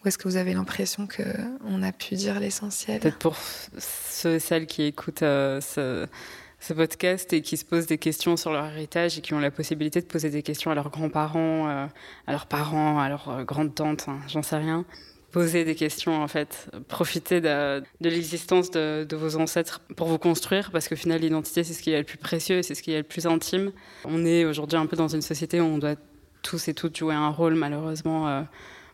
Ou 0.04 0.08
est-ce 0.08 0.18
que 0.18 0.28
vous 0.28 0.38
avez 0.38 0.54
l'impression 0.54 1.08
qu'on 1.08 1.84
a 1.84 1.92
pu 1.92 2.16
dire 2.16 2.40
l'essentiel 2.40 3.00
Peut-être 3.00 3.18
pour 3.18 3.36
ceux 3.78 4.36
et 4.36 4.40
celles 4.40 4.66
qui 4.66 4.84
écoutent 4.84 5.24
euh, 5.24 5.60
ce, 5.62 6.74
podcast 6.74 7.34
et 7.34 7.42
qui 7.42 7.58
se 7.58 7.66
posent 7.66 7.88
des 7.88 7.98
questions 7.98 8.38
sur 8.38 8.52
leur 8.52 8.66
héritage 8.66 9.18
et 9.18 9.22
qui 9.22 9.34
ont 9.34 9.40
la 9.40 9.52
possibilité 9.52 10.00
de 10.00 10.06
poser 10.06 10.30
des 10.30 10.44
questions 10.44 10.72
à 10.72 10.76
leurs 10.76 10.90
grands-parents, 10.90 11.68
à 11.68 12.32
leurs 12.32 12.46
parents, 12.46 13.00
à 13.00 13.10
leurs 13.10 13.44
grandes-tantes, 13.44 14.06
hein, 14.08 14.20
j'en 14.28 14.44
sais 14.44 14.58
rien 14.58 14.86
poser 15.32 15.64
des 15.64 15.76
questions 15.76 16.22
en 16.22 16.28
fait, 16.28 16.70
profiter 16.88 17.42
de, 17.42 17.84
l'existence 18.02 18.72
de, 18.72 19.08
vos 19.16 19.36
ancêtres 19.38 19.82
pour 19.96 20.08
vous 20.08 20.18
construire, 20.18 20.72
parce 20.72 20.88
qu'au 20.88 20.96
final 20.96 21.22
l'identité 21.22 21.64
c'est 21.64 21.74
ce 21.74 21.82
qui 21.82 21.92
est 21.92 22.00
le 22.00 22.04
plus 22.04 22.18
précieux 22.18 22.58
et 22.58 22.64
c'est 22.64 22.76
ce 22.76 22.84
qui 22.84 22.92
est 22.92 22.98
le 22.98 23.04
plus 23.04 23.28
intime. 23.28 23.72
On 24.06 24.26
est 24.26 24.46
aujourd'hui 24.46 24.78
un 24.78 24.86
peu 24.86 24.96
dans 24.96 25.08
une 25.08 25.22
société 25.22 25.60
où 25.62 25.66
on 25.66 25.78
doit 25.78 25.96
tous 26.42 26.68
et 26.68 26.74
toutes 26.74 26.98
jouer 26.98 27.14
un 27.14 27.30
rôle 27.30 27.56
malheureusement 27.56 28.28
euh, 28.28 28.42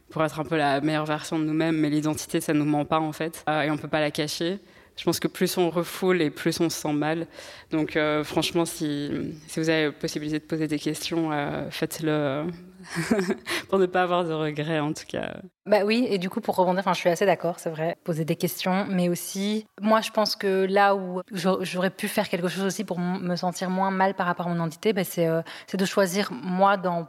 pour 0.10 0.24
être 0.24 0.40
un 0.40 0.44
peu 0.44 0.58
la 0.58 0.82
meilleure 0.82 1.06
version 1.06 1.40
de 1.40 1.46
nous-mêmes, 1.46 1.78
mais 1.78 1.90
l'identité 1.90 2.42
ça 2.42 2.54
nous 2.54 2.66
ment 2.66 2.86
pas 2.86 3.00
en 3.00 3.12
fait 3.12 3.44
euh, 3.50 3.62
et 3.62 3.72
on 3.72 3.78
peut 3.78 3.88
pas 3.88 4.00
la 4.02 4.12
cacher. 4.12 4.60
Je 4.98 5.04
pense 5.04 5.20
que 5.20 5.28
plus 5.28 5.58
on 5.58 5.70
refoule 5.70 6.22
et 6.22 6.30
plus 6.30 6.62
on 6.62 6.70
se 6.70 6.80
sent 6.80 6.94
mal. 6.94 7.28
Donc 7.70 7.98
euh, 7.98 8.24
franchement, 8.24 8.64
si, 8.64 9.12
si, 9.48 9.60
vous 9.60 9.70
avez 9.70 9.86
la 9.88 9.92
possibilité 9.92 10.40
de 10.40 10.46
poser 10.46 10.68
des 10.68 10.80
questions, 10.80 11.32
faites-le 11.70 12.46
pour 13.70 13.80
ne 13.80 13.86
pas 13.86 14.04
avoir 14.04 14.24
de 14.24 14.34
regrets 14.34 14.80
en 14.80 14.94
tout 14.94 15.06
cas. 15.08 15.38
Bah 15.66 15.80
oui, 15.84 16.06
et 16.10 16.18
du 16.18 16.30
coup 16.30 16.42
pour 16.42 16.56
rebondir, 16.56 16.84
je 16.88 17.00
suis 17.00 17.10
assez 17.10 17.26
d'accord, 17.26 17.60
c'est 17.60 17.70
vrai, 17.70 17.98
poser 18.04 18.26
des 18.26 18.36
questions, 18.36 18.86
mais 18.90 19.10
aussi 19.10 19.66
moi 19.82 20.02
je 20.02 20.12
pense 20.12 20.36
que 20.36 20.66
là 20.66 20.96
où 20.96 21.22
j'aurais 21.32 21.90
pu 21.90 22.08
faire 22.08 22.30
quelque 22.30 22.48
chose 22.48 22.64
aussi 22.64 22.84
pour 22.84 23.00
me 23.00 23.36
sentir 23.36 23.70
moins 23.70 23.92
mal 23.92 24.14
par 24.14 24.28
rapport 24.28 24.48
à 24.48 24.50
mon 24.50 24.56
identité, 24.56 24.94
bah, 24.94 25.02
euh, 25.18 25.42
c'est 25.68 25.78
de 25.78 25.86
choisir 25.86 26.32
moi 26.32 26.78
dans 26.78 27.08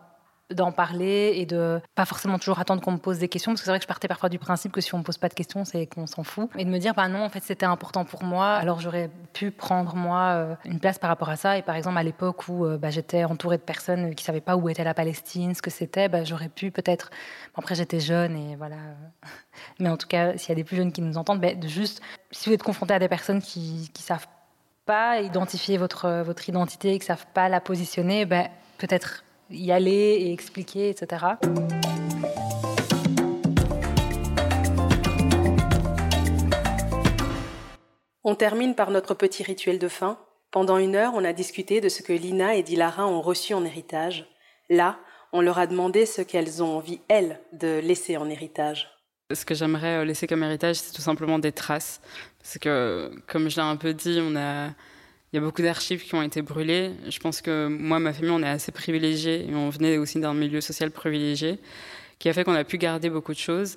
d'en 0.54 0.70
parler 0.70 1.32
et 1.36 1.46
de 1.46 1.80
pas 1.94 2.04
forcément 2.04 2.38
toujours 2.38 2.60
attendre 2.60 2.80
qu'on 2.80 2.92
me 2.92 2.98
pose 2.98 3.18
des 3.18 3.28
questions 3.28 3.52
parce 3.52 3.62
que 3.62 3.64
c'est 3.64 3.70
vrai 3.70 3.78
que 3.78 3.84
je 3.84 3.88
partais 3.88 4.06
parfois 4.06 4.28
du 4.28 4.38
principe 4.38 4.70
que 4.70 4.80
si 4.80 4.94
on 4.94 4.98
me 4.98 5.02
pose 5.02 5.18
pas 5.18 5.28
de 5.28 5.34
questions 5.34 5.64
c'est 5.64 5.86
qu'on 5.86 6.06
s'en 6.06 6.22
fout. 6.22 6.48
Et 6.56 6.64
de 6.64 6.70
me 6.70 6.78
dire 6.78 6.94
bah 6.94 7.08
non 7.08 7.24
en 7.24 7.28
fait 7.28 7.42
c'était 7.42 7.66
important 7.66 8.04
pour 8.04 8.22
moi 8.22 8.54
alors 8.54 8.80
j'aurais 8.80 9.10
pu 9.32 9.50
prendre 9.50 9.96
moi 9.96 10.20
euh, 10.34 10.54
une 10.64 10.78
place 10.78 10.98
par 10.98 11.08
rapport 11.08 11.30
à 11.30 11.36
ça. 11.36 11.58
Et 11.58 11.62
par 11.62 11.74
exemple 11.74 11.98
à 11.98 12.02
l'époque 12.04 12.46
où 12.48 12.64
euh, 12.64 12.78
bah, 12.78 12.90
j'étais 12.90 13.24
entourée 13.24 13.56
de 13.56 13.62
personnes 13.62 14.14
qui 14.14 14.22
savaient 14.22 14.40
pas 14.40 14.56
où 14.56 14.68
était 14.68 14.84
la 14.84 14.94
Palestine 14.94 15.54
ce 15.54 15.62
que 15.62 15.70
c'était 15.70 16.08
bah, 16.08 16.22
j'aurais 16.22 16.48
pu 16.48 16.70
peut-être 16.70 17.10
après 17.56 17.74
j'étais 17.74 18.00
jeune 18.00 18.36
et 18.36 18.54
voilà. 18.56 18.76
Mais 19.80 19.88
en 19.88 19.96
tout 19.96 20.08
cas 20.08 20.36
s'il 20.36 20.50
y 20.50 20.52
a 20.52 20.56
des 20.56 20.64
plus 20.64 20.76
jeunes 20.76 20.92
qui 20.92 21.02
nous 21.02 21.18
entendent 21.18 21.40
bah, 21.40 21.54
de 21.54 21.66
juste 21.66 22.00
si 22.30 22.48
vous 22.48 22.54
êtes 22.54 22.62
confronté 22.62 22.94
à 22.94 23.00
des 23.00 23.08
personnes 23.08 23.42
qui 23.42 23.90
qui 23.92 24.02
savent 24.02 24.28
pas 24.84 25.20
identifier 25.20 25.76
votre 25.76 26.22
votre 26.22 26.48
identité 26.48 26.94
et 26.94 26.98
qui 27.00 27.06
savent 27.06 27.26
pas 27.34 27.48
la 27.48 27.60
positionner 27.60 28.26
bah, 28.26 28.44
peut-être 28.78 29.24
y 29.50 29.72
aller 29.72 29.90
et 29.92 30.32
expliquer, 30.32 30.88
etc. 30.88 31.26
On 38.24 38.34
termine 38.34 38.74
par 38.74 38.90
notre 38.90 39.14
petit 39.14 39.42
rituel 39.42 39.78
de 39.78 39.88
fin. 39.88 40.18
Pendant 40.50 40.78
une 40.78 40.96
heure, 40.96 41.12
on 41.14 41.24
a 41.24 41.32
discuté 41.32 41.80
de 41.80 41.88
ce 41.88 42.02
que 42.02 42.12
Lina 42.12 42.56
et 42.56 42.62
Dilara 42.62 43.06
ont 43.06 43.20
reçu 43.20 43.54
en 43.54 43.64
héritage. 43.64 44.26
Là, 44.68 44.98
on 45.32 45.40
leur 45.40 45.58
a 45.58 45.66
demandé 45.66 46.06
ce 46.06 46.22
qu'elles 46.22 46.62
ont 46.62 46.76
envie, 46.76 47.00
elles, 47.08 47.40
de 47.52 47.78
laisser 47.78 48.16
en 48.16 48.28
héritage. 48.28 48.90
Ce 49.32 49.44
que 49.44 49.54
j'aimerais 49.54 50.04
laisser 50.04 50.26
comme 50.26 50.42
héritage, 50.42 50.76
c'est 50.76 50.92
tout 50.92 51.02
simplement 51.02 51.38
des 51.38 51.52
traces. 51.52 52.00
Parce 52.38 52.58
que, 52.58 53.12
comme 53.26 53.48
je 53.48 53.56
l'ai 53.56 53.62
un 53.62 53.76
peu 53.76 53.92
dit, 53.92 54.18
on 54.20 54.34
a, 54.36 54.70
il 55.36 55.40
y 55.40 55.42
a 55.42 55.44
beaucoup 55.44 55.60
d'archives 55.60 56.02
qui 56.02 56.14
ont 56.14 56.22
été 56.22 56.40
brûlées. 56.40 56.92
Je 57.10 57.18
pense 57.18 57.42
que 57.42 57.68
moi, 57.68 57.98
ma 57.98 58.14
famille, 58.14 58.30
on 58.30 58.42
est 58.42 58.48
assez 58.48 58.72
privilégiés 58.72 59.46
et 59.46 59.54
on 59.54 59.68
venait 59.68 59.98
aussi 59.98 60.18
d'un 60.18 60.32
milieu 60.32 60.62
social 60.62 60.90
privilégié 60.90 61.58
qui 62.18 62.30
a 62.30 62.32
fait 62.32 62.42
qu'on 62.42 62.54
a 62.54 62.64
pu 62.64 62.78
garder 62.78 63.10
beaucoup 63.10 63.34
de 63.34 63.38
choses. 63.38 63.76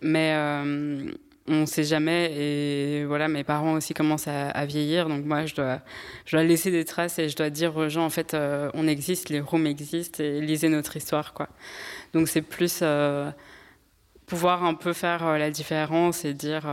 Mais 0.00 0.34
euh, 0.36 1.10
on 1.48 1.62
ne 1.62 1.66
sait 1.66 1.82
jamais. 1.82 2.30
Et 2.36 3.04
voilà, 3.06 3.26
mes 3.26 3.42
parents 3.42 3.72
aussi 3.72 3.92
commencent 3.92 4.28
à, 4.28 4.66
vieillir. 4.66 5.08
Donc 5.08 5.24
moi, 5.24 5.46
je 5.46 5.56
dois, 5.56 5.82
laisser 6.44 6.70
des 6.70 6.84
traces 6.84 7.18
et 7.18 7.28
je 7.28 7.34
dois 7.34 7.50
dire 7.50 7.76
aux 7.76 7.88
gens, 7.88 8.04
en 8.04 8.10
fait, 8.10 8.32
euh, 8.34 8.70
on 8.74 8.86
existe, 8.86 9.30
les 9.30 9.40
rooms 9.40 9.66
existent 9.66 10.22
et 10.22 10.40
lisez 10.40 10.68
notre 10.68 10.96
histoire. 10.96 11.34
Donc 12.12 12.28
c'est 12.28 12.42
plus 12.42 12.82
euh, 12.82 13.32
pouvoir 14.26 14.62
un 14.62 14.74
peu 14.74 14.92
faire 14.92 15.38
la 15.38 15.50
différence 15.50 16.24
et 16.24 16.34
dire 16.34 16.68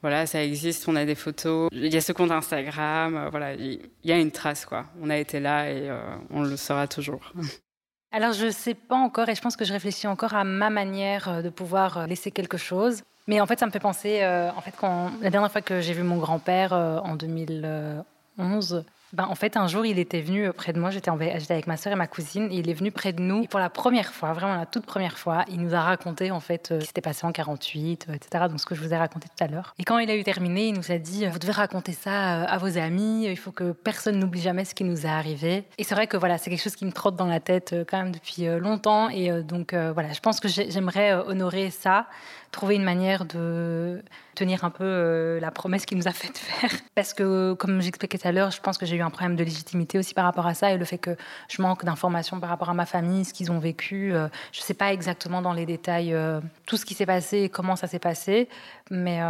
voilà, 0.00 0.26
ça 0.26 0.44
existe, 0.44 0.86
on 0.88 0.94
a 0.94 1.04
des 1.04 1.14
photos, 1.16 1.68
il 1.72 1.92
y 1.92 1.96
a 1.96 2.00
ce 2.00 2.12
compte 2.12 2.30
Instagram, 2.30 3.16
euh, 3.16 3.28
voilà, 3.30 3.54
il 3.54 3.80
y, 4.04 4.12
a 4.12 4.18
une 4.18 4.30
trace, 4.30 4.64
quoi. 4.64 4.86
On 5.02 5.10
a 5.10 5.16
été 5.16 5.40
là 5.40 5.70
et 5.70 5.90
euh, 5.90 5.98
on 6.30 6.42
le 6.42 6.56
sera 6.56 6.86
toujours. 6.86 7.32
Alors, 8.12 8.32
je 8.32 8.46
ne 8.46 8.50
sais 8.50 8.74
pas 8.74 8.96
encore 8.96 9.28
et 9.28 9.34
je 9.34 9.42
pense 9.42 9.56
que 9.56 9.64
je 9.64 9.72
réfléchis 9.72 10.06
encore 10.06 10.34
à 10.34 10.44
ma 10.44 10.70
manière 10.70 11.28
euh, 11.28 11.42
de 11.42 11.50
pouvoir 11.50 12.06
laisser 12.06 12.30
quelque 12.30 12.56
chose. 12.56 13.02
Mais 13.26 13.40
en 13.40 13.46
fait, 13.46 13.58
ça 13.58 13.66
me 13.66 13.70
fait 13.70 13.80
penser, 13.80 14.24
en 14.24 14.60
fait, 14.62 14.72
quand 14.80 15.10
la 15.20 15.28
dernière 15.28 15.52
fois 15.52 15.60
que 15.60 15.82
j'ai 15.82 15.92
vu 15.92 16.02
mon 16.02 16.16
grand-père 16.16 16.72
en 16.72 17.14
2011, 17.14 18.84
ben, 19.12 19.26
en 19.28 19.34
fait, 19.34 19.56
un 19.56 19.66
jour, 19.68 19.86
il 19.86 19.98
était 19.98 20.20
venu 20.20 20.52
près 20.52 20.72
de 20.72 20.80
moi. 20.80 20.90
J'étais 20.90 21.10
avec 21.10 21.66
ma 21.66 21.76
soeur 21.76 21.92
et 21.92 21.96
ma 21.96 22.06
cousine. 22.06 22.48
Et 22.50 22.56
il 22.56 22.68
est 22.68 22.74
venu 22.74 22.90
près 22.90 23.12
de 23.12 23.22
nous. 23.22 23.44
Pour 23.44 23.60
la 23.60 23.70
première 23.70 24.12
fois, 24.12 24.32
vraiment 24.32 24.54
la 24.54 24.66
toute 24.66 24.86
première 24.86 25.18
fois, 25.18 25.44
il 25.48 25.60
nous 25.60 25.74
a 25.74 25.80
raconté 25.80 26.30
en 26.30 26.40
fait 26.40 26.70
euh, 26.70 26.76
ce 26.76 26.80
qui 26.80 26.86
s'était 26.88 27.00
passé 27.00 27.26
en 27.26 27.32
48, 27.32 28.06
euh, 28.08 28.14
etc. 28.14 28.44
Donc 28.48 28.60
ce 28.60 28.66
que 28.66 28.74
je 28.74 28.82
vous 28.82 28.92
ai 28.92 28.96
raconté 28.96 29.28
tout 29.28 29.44
à 29.44 29.46
l'heure. 29.46 29.74
Et 29.78 29.84
quand 29.84 29.98
il 29.98 30.10
a 30.10 30.16
eu 30.16 30.24
terminé, 30.24 30.68
il 30.68 30.74
nous 30.74 30.92
a 30.92 30.98
dit 30.98 31.26
vous 31.26 31.38
devez 31.38 31.52
raconter 31.52 31.92
ça 31.92 32.42
euh, 32.42 32.46
à 32.46 32.58
vos 32.58 32.78
amis. 32.78 33.26
Il 33.26 33.36
faut 33.36 33.52
que 33.52 33.72
personne 33.72 34.18
n'oublie 34.18 34.40
jamais 34.40 34.64
ce 34.64 34.74
qui 34.74 34.84
nous 34.84 35.06
est 35.06 35.10
arrivé. 35.10 35.64
Et 35.78 35.84
c'est 35.84 35.94
vrai 35.94 36.06
que 36.06 36.16
voilà, 36.16 36.38
c'est 36.38 36.50
quelque 36.50 36.62
chose 36.62 36.76
qui 36.76 36.84
me 36.84 36.92
trotte 36.92 37.16
dans 37.16 37.26
la 37.26 37.40
tête 37.40 37.74
quand 37.88 37.98
même 37.98 38.12
depuis 38.12 38.46
longtemps. 38.58 39.08
Et 39.08 39.30
donc 39.42 39.74
voilà, 39.74 40.12
je 40.12 40.20
pense 40.20 40.40
que 40.40 40.48
j'aimerais 40.48 41.14
honorer 41.14 41.70
ça 41.70 42.06
trouver 42.50 42.76
une 42.76 42.84
manière 42.84 43.24
de 43.24 44.02
tenir 44.34 44.64
un 44.64 44.70
peu 44.70 44.84
euh, 44.84 45.40
la 45.40 45.50
promesse 45.50 45.84
qu'il 45.84 45.98
nous 45.98 46.08
a 46.08 46.12
fait 46.12 46.36
faire. 46.36 46.70
Parce 46.94 47.12
que, 47.12 47.54
comme 47.54 47.80
j'expliquais 47.80 48.18
tout 48.18 48.28
à 48.28 48.32
l'heure, 48.32 48.50
je 48.50 48.60
pense 48.60 48.78
que 48.78 48.86
j'ai 48.86 48.96
eu 48.96 49.02
un 49.02 49.10
problème 49.10 49.36
de 49.36 49.44
légitimité 49.44 49.98
aussi 49.98 50.14
par 50.14 50.24
rapport 50.24 50.46
à 50.46 50.54
ça 50.54 50.72
et 50.72 50.78
le 50.78 50.84
fait 50.84 50.98
que 50.98 51.16
je 51.48 51.60
manque 51.60 51.84
d'informations 51.84 52.38
par 52.40 52.48
rapport 52.48 52.70
à 52.70 52.74
ma 52.74 52.86
famille, 52.86 53.24
ce 53.24 53.34
qu'ils 53.34 53.50
ont 53.50 53.58
vécu. 53.58 54.14
Euh, 54.14 54.28
je 54.52 54.60
ne 54.60 54.64
sais 54.64 54.74
pas 54.74 54.92
exactement 54.92 55.42
dans 55.42 55.52
les 55.52 55.66
détails 55.66 56.14
euh, 56.14 56.40
tout 56.66 56.76
ce 56.76 56.84
qui 56.84 56.94
s'est 56.94 57.06
passé 57.06 57.38
et 57.38 57.48
comment 57.48 57.76
ça 57.76 57.86
s'est 57.86 57.98
passé. 57.98 58.48
Mais, 58.90 59.20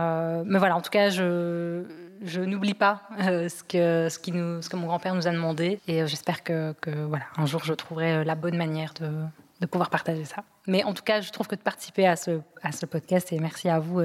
mais 0.45 0.59
voilà, 0.59 0.77
en 0.77 0.81
tout 0.81 0.91
cas, 0.91 1.11
je, 1.11 1.83
je 2.23 2.41
n'oublie 2.41 2.75
pas 2.75 3.03
ce, 3.19 3.65
que, 3.65 4.09
ce, 4.09 4.19
qui 4.19 4.31
nous, 4.31 4.63
ce 4.63 4.69
que 4.69 4.77
mon 4.77 4.87
grand-père 4.87 5.15
nous 5.15 5.27
a 5.27 5.33
demandé. 5.33 5.81
Et 5.89 6.07
j'espère 6.07 6.45
que, 6.45 6.75
que, 6.81 6.91
voilà, 6.91 7.25
un 7.37 7.47
jour, 7.47 7.65
je 7.65 7.75
trouverai 7.75 8.25
la 8.25 8.35
bonne 8.37 8.57
manière 8.57 8.95
de, 8.95 9.11
de 9.61 9.67
pouvoir 9.67 9.91
partager 9.91 10.25
ça. 10.25 10.45
Mais 10.67 10.85
en 10.85 10.95
tout 10.95 11.03
cas, 11.03 11.21
je 11.21 11.31
trouve 11.31 11.47
que 11.47 11.57
de 11.57 11.61
participer 11.61 12.07
à 12.07 12.17
ce, 12.17 12.87
podcast, 12.87 13.33
et 13.33 13.39
merci 13.39 13.69
à 13.69 13.79
vous 13.79 14.01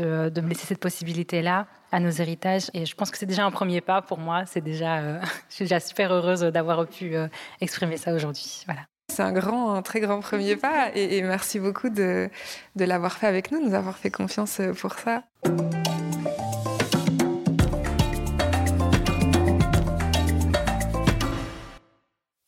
euh, 0.00 0.30
de, 0.30 0.40
me 0.40 0.48
laisser 0.48 0.66
cette 0.66 0.80
possibilité-là 0.80 1.66
à 1.92 2.00
nos 2.00 2.10
héritages. 2.10 2.70
Et 2.74 2.86
je 2.86 2.94
pense 2.94 3.10
que 3.10 3.18
c'est 3.18 3.26
déjà 3.26 3.44
un 3.44 3.50
premier 3.50 3.80
pas 3.80 4.02
pour 4.02 4.18
moi. 4.18 4.44
C'est 4.46 4.60
déjà, 4.60 4.98
euh, 4.98 5.20
je 5.48 5.54
suis 5.54 5.64
déjà 5.64 5.80
super 5.80 6.12
heureuse 6.12 6.40
d'avoir 6.40 6.86
pu 6.86 7.14
euh, 7.14 7.28
exprimer 7.60 7.96
ça 7.96 8.12
aujourd'hui. 8.14 8.62
Voilà. 8.66 8.80
C'est 9.12 9.22
un 9.22 9.32
grand, 9.32 9.74
un 9.74 9.82
très 9.82 10.00
grand 10.00 10.20
premier 10.20 10.56
pas. 10.56 10.90
Et, 10.94 11.22
merci 11.22 11.60
beaucoup 11.60 11.90
de 11.90 12.30
l'avoir 12.76 13.12
fait 13.12 13.26
avec 13.26 13.52
nous, 13.52 13.60
de 13.60 13.68
nous 13.68 13.74
avoir 13.74 13.96
fait 13.96 14.10
confiance 14.10 14.60
pour 14.80 14.94
ça. 14.94 15.22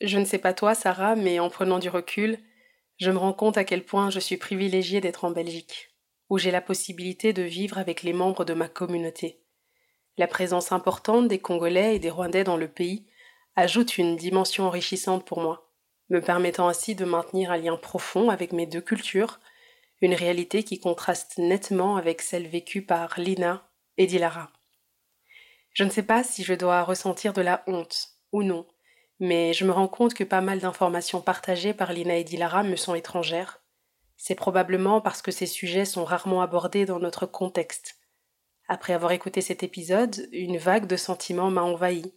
Je 0.01 0.19
ne 0.19 0.25
sais 0.25 0.39
pas 0.39 0.53
toi, 0.53 0.75
Sarah, 0.75 1.17
mais 1.17 1.39
en 1.39 1.49
prenant 1.49 1.79
du 1.79 1.89
recul, 1.89 2.39
je 2.99 3.11
me 3.11 3.17
rends 3.17 3.33
compte 3.33 3.57
à 3.57 3.65
quel 3.65 3.85
point 3.85 4.11
je 4.11 4.21
suis 4.21 4.37
privilégiée 4.37 5.01
d'être 5.01 5.25
en 5.25 5.31
Belgique, 5.31 5.91
où 6.29 6.39
j'ai 6.39 6.51
la 6.51 6.61
possibilité 6.61 7.33
de 7.33 7.43
vivre 7.43 7.79
avec 7.79 8.03
les 8.03 8.13
membres 8.13 8.45
de 8.45 8.53
ma 8.53 8.69
communauté. 8.69 9.41
La 10.19 10.27
présence 10.27 10.73
importante 10.73 11.29
des 11.29 11.39
Congolais 11.39 11.97
et 11.97 11.99
des 11.99 12.11
Rwandais 12.11 12.45
dans 12.45 12.57
le 12.57 12.69
pays 12.69 13.07
ajoute 13.55 13.97
une 13.97 14.17
dimension 14.17 14.65
enrichissante 14.65 15.27
pour 15.27 15.41
moi, 15.41 15.71
me 16.11 16.21
permettant 16.21 16.69
ainsi 16.69 16.95
de 16.95 17.05
maintenir 17.07 17.51
un 17.51 17.57
lien 17.57 17.77
profond 17.77 18.29
avec 18.29 18.53
mes 18.53 18.67
deux 18.67 18.83
cultures, 18.83 19.41
une 20.03 20.15
réalité 20.15 20.63
qui 20.63 20.79
contraste 20.79 21.39
nettement 21.39 21.97
avec 21.97 22.21
celle 22.21 22.49
vécue 22.49 22.83
par 22.83 23.19
Lina 23.19 23.67
et 23.97 24.07
Dilara. 24.07 24.53
Je 25.73 25.85
ne 25.85 25.91
sais 25.91 26.03
pas 26.03 26.23
si 26.23 26.45
je 26.45 26.55
dois 26.55 26.83
ressentir 26.83 27.33
de 27.33 27.41
la 27.41 27.63
honte 27.67 28.11
ou 28.33 28.43
non 28.43 28.67
mais 29.19 29.53
je 29.53 29.65
me 29.65 29.73
rends 29.73 29.89
compte 29.89 30.15
que 30.15 30.25
pas 30.25 30.41
mal 30.41 30.61
d'informations 30.61 31.21
partagées 31.21 31.75
par 31.75 31.93
Lina 31.93 32.17
et 32.17 32.25
Dilara 32.25 32.63
me 32.63 32.77
sont 32.77 32.95
étrangères. 32.95 33.63
C'est 34.17 34.35
probablement 34.35 35.01
parce 35.01 35.23
que 35.23 35.31
ces 35.31 35.47
sujets 35.47 35.85
sont 35.85 36.05
rarement 36.05 36.43
abordés 36.43 36.87
dans 36.87 36.99
notre 36.99 37.27
contexte. 37.27 37.97
Après 38.69 38.93
avoir 38.93 39.13
écouté 39.13 39.41
cet 39.41 39.63
épisode, 39.63 40.29
une 40.33 40.59
vague 40.59 40.87
de 40.87 40.97
sentiments 40.97 41.51
m'a 41.51 41.63
envahi. 41.63 42.15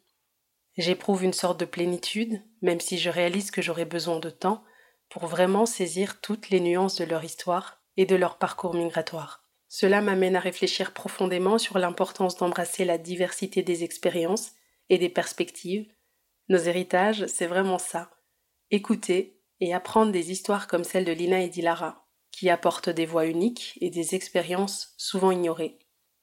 J'éprouve 0.77 1.23
une 1.23 1.33
sorte 1.33 1.59
de 1.59 1.65
plénitude, 1.65 2.41
même 2.61 2.79
si 2.79 2.97
je 2.97 3.09
réalise 3.09 3.51
que 3.51 3.61
j'aurai 3.61 3.85
besoin 3.85 4.19
de 4.19 4.29
temps 4.29 4.63
pour 5.09 5.25
vraiment 5.27 5.65
saisir 5.65 6.21
toutes 6.21 6.49
les 6.49 6.59
nuances 6.59 6.95
de 6.95 7.03
leur 7.03 7.23
histoire 7.23 7.81
et 7.97 8.05
de 8.05 8.15
leur 8.15 8.37
parcours 8.37 8.73
migratoire. 8.73 9.43
Cela 9.67 10.01
m'amène 10.01 10.35
à 10.35 10.39
réfléchir 10.39 10.93
profondément 10.93 11.57
sur 11.57 11.77
l'importance 11.77 12.37
d'embrasser 12.37 12.85
la 12.85 12.97
diversité 12.97 13.61
des 13.61 13.83
expériences 13.83 14.53
et 14.89 14.97
des 14.97 15.09
perspectives 15.09 15.87
nos 16.49 16.57
héritages, 16.57 17.25
c'est 17.27 17.45
vraiment 17.45 17.77
ça. 17.77 18.09
Écouter 18.71 19.39
et 19.59 19.73
apprendre 19.73 20.11
des 20.11 20.31
histoires 20.31 20.67
comme 20.67 20.83
celle 20.83 21.05
de 21.05 21.11
Lina 21.11 21.41
et 21.41 21.49
Dilara, 21.49 22.07
qui 22.31 22.49
apportent 22.49 22.89
des 22.89 23.05
voix 23.05 23.25
uniques 23.25 23.77
et 23.81 23.89
des 23.89 24.15
expériences 24.15 24.93
souvent 24.97 25.31
ignorées. 25.31 25.77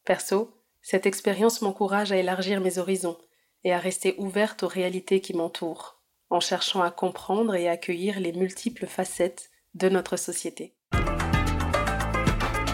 Perso, 0.05 0.53
cette 0.83 1.07
expérience 1.07 1.63
m'encourage 1.63 2.13
à 2.13 2.17
élargir 2.17 2.61
mes 2.61 2.79
horizons 2.79 3.19
et 3.65 3.73
à 3.73 3.79
rester 3.79 4.15
ouverte 4.19 4.63
aux 4.63 4.69
réalités 4.69 5.21
qui 5.21 5.35
m'entourent, 5.35 6.01
en 6.31 6.41
cherchant 6.41 6.83
à 6.83 6.91
comprendre 6.91 7.55
et 7.55 7.69
à 7.69 7.73
accueillir 7.73 8.21
les 8.21 8.33
multiples 8.33 8.87
facettes 8.87 9.51
de 9.75 9.89
notre 9.89 10.17
société. 10.17 10.75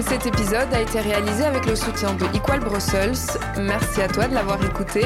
Cet 0.01 0.27
épisode 0.27 0.73
a 0.75 0.81
été 0.81 1.01
réalisé 1.01 1.45
avec 1.45 1.65
le 1.65 1.77
soutien 1.77 2.15
de 2.15 2.25
Equal 2.37 2.61
Brussels. 2.61 3.15
Merci 3.59 4.03
à 4.03 4.09
toi 4.09 4.27
de 4.27 4.35
l'avoir 4.35 4.63
écouté. 4.65 5.05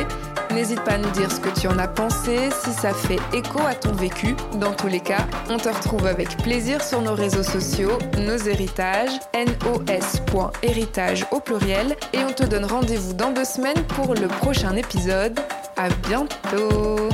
N'hésite 0.57 0.83
pas 0.85 0.93
à 0.93 0.99
nous 0.99 1.11
dire 1.11 1.31
ce 1.31 1.39
que 1.39 1.51
tu 1.51 1.69
en 1.69 1.79
as 1.79 1.87
pensé, 1.87 2.49
si 2.65 2.73
ça 2.73 2.95
fait 2.95 3.19
écho 3.35 3.61
à 3.67 3.75
ton 3.75 3.93
vécu. 3.93 4.35
Dans 4.59 4.73
tous 4.73 4.87
les 4.87 5.01
cas, 5.01 5.27
on 5.51 5.59
te 5.59 5.69
retrouve 5.69 6.07
avec 6.07 6.35
plaisir 6.39 6.83
sur 6.83 7.03
nos 7.03 7.15
réseaux 7.15 7.43
sociaux, 7.43 7.99
nos 8.19 8.39
héritages, 8.39 9.21
nos.héritage 9.35 11.27
au 11.31 11.41
pluriel, 11.41 11.95
et 12.15 12.21
on 12.27 12.33
te 12.33 12.45
donne 12.45 12.65
rendez-vous 12.65 13.13
dans 13.13 13.33
deux 13.33 13.45
semaines 13.45 13.83
pour 13.89 14.15
le 14.15 14.29
prochain 14.29 14.75
épisode. 14.77 15.39
À 15.77 15.91
bientôt! 16.09 17.11